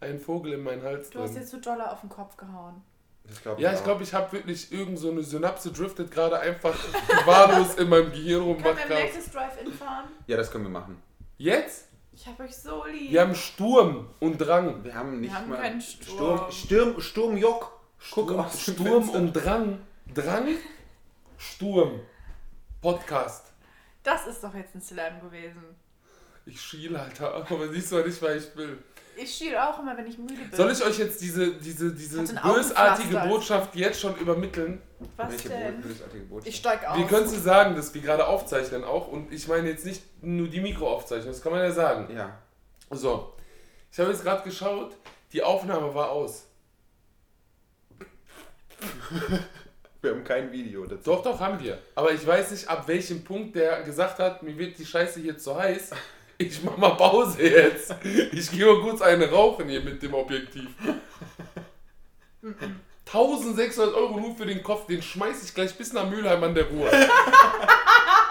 [0.00, 1.40] ein Vogel in meinen Hals Du hast drin.
[1.40, 2.82] jetzt zu Dollar auf den Kopf gehauen.
[3.24, 6.74] Das glaub Ja, ich glaube, ich habe wirklich irgend so eine Synapse driftet gerade einfach
[7.26, 8.62] wahllos in meinem Gehirn rum.
[8.62, 10.04] Können wir im nächstes Drive-In fahren?
[10.26, 11.02] Ja, das können wir machen.
[11.36, 11.88] Jetzt?
[12.12, 13.10] Ich hab euch so lieb.
[13.12, 14.82] Wir haben Sturm und Drang.
[14.82, 15.58] Wir haben nicht haben mal.
[15.60, 16.50] keinen Sturm.
[16.50, 17.78] Sturm, Sturm, Sturmjock.
[18.12, 19.18] Guck Sturm, dem Sturm Fenster.
[19.18, 19.78] und Drang.
[20.14, 20.48] Drang?
[21.36, 22.00] Sturm.
[22.80, 23.52] Podcast.
[24.02, 25.62] Das ist doch jetzt ein Slam gewesen.
[26.48, 27.34] Ich schiel, Alter.
[27.34, 28.78] Aber siehst du nicht, weil ich will.
[29.16, 30.56] Ich schiel auch immer, wenn ich müde bin.
[30.56, 33.18] Soll ich euch jetzt diese, diese, diese bösartige.
[33.28, 34.80] Botschaft jetzt schon übermitteln?
[35.16, 35.80] Was Welche denn?
[35.80, 36.48] bösartige Botschaft?
[36.48, 36.96] Ich steig aus.
[36.96, 39.08] Wir können sie sagen, dass wir gerade aufzeichnen auch.
[39.08, 42.14] Und ich meine jetzt nicht nur die Mikroaufzeichnung, das kann man ja sagen.
[42.16, 42.38] Ja.
[42.90, 43.34] So,
[43.90, 44.96] ich habe jetzt gerade geschaut,
[45.32, 46.46] die Aufnahme war aus.
[50.00, 51.10] Wir haben kein Video dazu.
[51.10, 51.76] Doch, doch, haben wir.
[51.96, 55.36] Aber ich weiß nicht, ab welchem Punkt der gesagt hat, mir wird die Scheiße hier
[55.36, 55.90] zu heiß.
[56.40, 57.94] Ich mach mal Pause jetzt.
[58.32, 60.68] Ich gehe mal kurz eine rauchen hier mit dem Objektiv.
[63.06, 66.66] 1600 Euro nur für den Kopf, den schmeiß ich gleich bis nach Mülheim an der
[66.68, 66.88] Ruhr.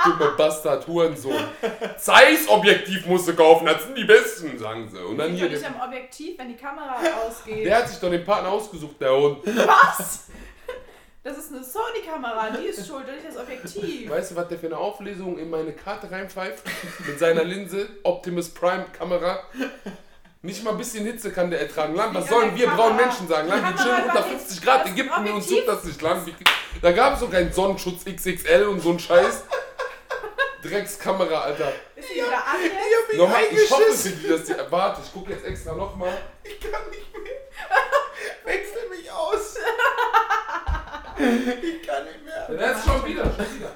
[0.05, 1.43] Dumme Bastard, Hurensohn.
[1.97, 5.03] Zeiss-Objektiv musst du kaufen, das sind die besten, sagen sie.
[5.03, 6.95] Und dann hier, der, am Objektiv, wenn die Kamera
[7.27, 7.65] ausgeht?
[7.65, 9.39] der hat sich doch den Partner ausgesucht, der Hund.
[9.45, 10.27] Was?
[11.27, 14.09] Das ist eine Sony-Kamera, die ist schuld, und nicht das Objektiv.
[14.09, 16.63] Weißt du, was der für eine Auflösung in meine Karte reinpfeift?
[17.05, 19.41] Mit seiner Linse, Optimus Prime Kamera.
[20.41, 21.95] Nicht mal ein bisschen Hitze kann der ertragen.
[21.95, 23.49] Land, was sollen wir braunen Menschen sagen?
[23.49, 26.01] Land, wir chillen unter war 50 jetzt- Grad das Ägypten, uns Objektiv- juckt das nicht.
[26.01, 26.35] Land, wie,
[26.81, 29.43] da gab es so keinen Sonnenschutz XXL und so ein Scheiß.
[30.63, 31.73] Dreckskamera, Alter.
[31.97, 32.73] Ist die wieder an jetzt?
[32.73, 34.53] hab mich Nochmal, ich hoffe für die, dass die.
[34.69, 36.17] Warte, ich gucke jetzt extra nochmal.
[36.43, 37.33] Ich kann nicht mehr.
[38.45, 39.55] Wechsel mich aus.
[41.17, 42.47] ich kann nicht mehr.
[42.49, 43.71] Der ist schon wieder, schon wieder.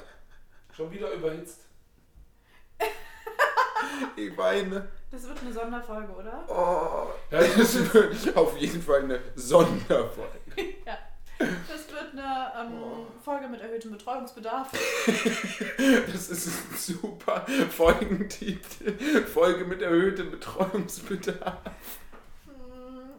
[0.76, 1.62] Schon wieder überhitzt.
[4.16, 4.88] Ich weine.
[5.10, 6.44] Das wird eine Sonderfolge, oder?
[6.48, 10.39] Oh, Ja, das wird auf jeden Fall eine Sonderfolge.
[10.86, 10.98] ja.
[11.39, 14.70] Das wird eine ähm, Folge mit erhöhtem Betreuungsbedarf.
[16.12, 18.94] Das ist ein super Folgentitel.
[19.26, 21.58] Folge mit erhöhtem Betreuungsbedarf.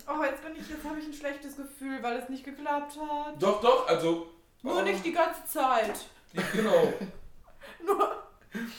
[0.08, 3.40] Oh, jetzt bin ich, jetzt habe ich ein schlechtes Gefühl, weil es nicht geklappt hat.
[3.42, 4.26] Doch, doch, also.
[4.62, 4.82] Nur Oh.
[4.82, 5.94] nicht die ganze Zeit.
[6.52, 6.92] Genau.
[7.84, 8.22] Nur.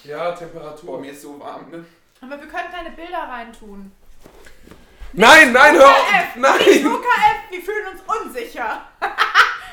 [0.04, 1.00] Ja, Boah, Temperatur.
[1.00, 1.86] mir ist so warm, ne?
[2.22, 3.92] Aber wir können kleine Bilder reintun.
[5.14, 6.08] Nein, nein, hör auf!
[6.08, 6.36] UKF!
[6.36, 6.88] Nicht Nein!
[6.94, 7.36] UKF!
[7.52, 8.82] Wir fühlen uns unsicher.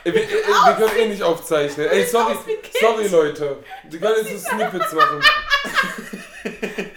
[0.03, 1.87] Wir, wir, wir können eh nicht aufzeichnen.
[1.91, 2.35] Ey, sorry,
[2.81, 3.63] sorry Leute.
[3.85, 5.21] Die können jetzt so Snippets machen.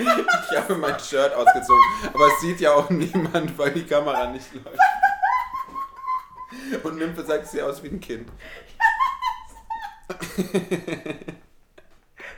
[0.51, 1.83] Ich habe mein Shirt ausgezogen,
[2.13, 4.79] aber es sieht ja auch niemand, weil die Kamera nicht läuft.
[6.83, 8.29] Und Nymphe sagt, ich sehe aus wie ein Kind.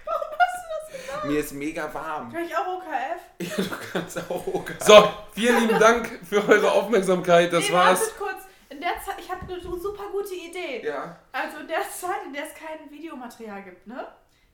[0.05, 1.25] Warum hast du das gemacht?
[1.25, 2.31] Mir ist mega warm.
[2.31, 3.21] Kann ich auch OKF?
[3.39, 4.75] Ja, du kannst auch okay.
[4.79, 7.51] So, vielen lieben Dank für eure Aufmerksamkeit.
[7.51, 7.99] Das nee, war's.
[7.99, 8.43] wartet kurz.
[8.69, 10.85] In der Zeit, ich habe eine super gute Idee.
[10.85, 14.07] Ja, Also in der Zeit, in der es kein Videomaterial gibt, ne?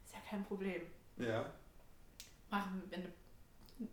[0.06, 0.82] Ist ja kein Problem.
[1.18, 1.46] ja.
[2.52, 3.08] Machen wir eine,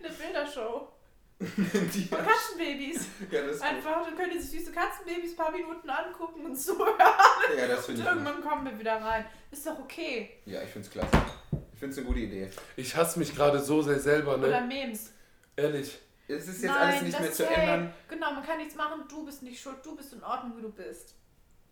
[0.00, 0.88] eine Bildershow.
[1.40, 3.06] Die, Von Katzenbabys.
[3.30, 3.68] ja, das ist gut.
[3.70, 6.98] Einfach, dann können die sich süße Katzenbabys ein paar Minuten angucken und zuhören.
[7.56, 8.16] Ja, das Und finde ich gut.
[8.16, 9.24] irgendwann kommen wir wieder rein.
[9.52, 10.30] Ist doch okay.
[10.46, 11.16] Ja, ich finde es klasse.
[11.72, 12.50] Ich finde es eine gute Idee.
[12.76, 14.66] Ich hasse mich gerade so sehr selber, Oder ne?
[14.66, 15.12] Memes.
[15.54, 15.96] Ehrlich.
[16.26, 17.94] Es ist jetzt Nein, alles nicht mehr zu hey, ändern.
[18.08, 19.04] Genau, man kann nichts machen.
[19.08, 19.76] Du bist nicht schuld.
[19.84, 21.14] Du bist in Ordnung, wie du bist.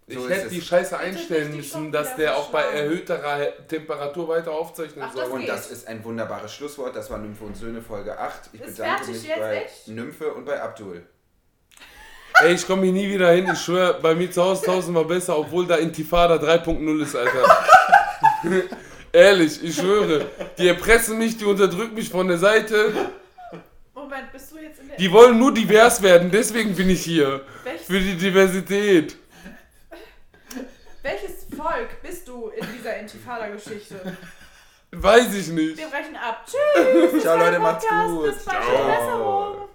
[0.09, 4.53] Ich So ist hätte die Scheiße einstellen müssen, dass der auch bei erhöhterer Temperatur weiter
[4.53, 5.23] aufzeichnen Ach, soll.
[5.25, 5.49] das Und geht.
[5.49, 6.95] das ist ein wunderbares Schlusswort.
[6.95, 8.51] Das war Nymphe und Söhne Folge 8.
[8.53, 9.89] Ich Ist bedanke mich jetzt, bei echt?
[9.89, 11.03] Nymphe und bei Abdul.
[12.41, 13.49] Ey, ich komme hier nie wieder hin.
[13.53, 17.67] Ich schwöre, bei mir zu Hause tausendmal besser, obwohl da Intifada 3.0 ist, Alter.
[19.13, 20.27] Ehrlich, ich schwöre.
[20.57, 22.93] Die erpressen mich, die unterdrücken mich von der Seite.
[23.93, 24.97] Moment, bist du jetzt in der.
[24.99, 27.41] Die wollen nur divers werden, deswegen bin ich hier.
[27.65, 29.17] welches, Für die Diversität.
[31.07, 34.17] Welches Volk bist du in dieser Intifada-Geschichte?
[34.91, 35.77] Weiß ich nicht.
[35.77, 36.45] Wir brechen ab.
[36.47, 37.23] Tschüss.
[37.23, 38.25] Ciao, Leute, macht's gut.
[38.25, 38.65] Bis bald.
[38.65, 38.87] Ciao.
[38.87, 39.69] Besserung.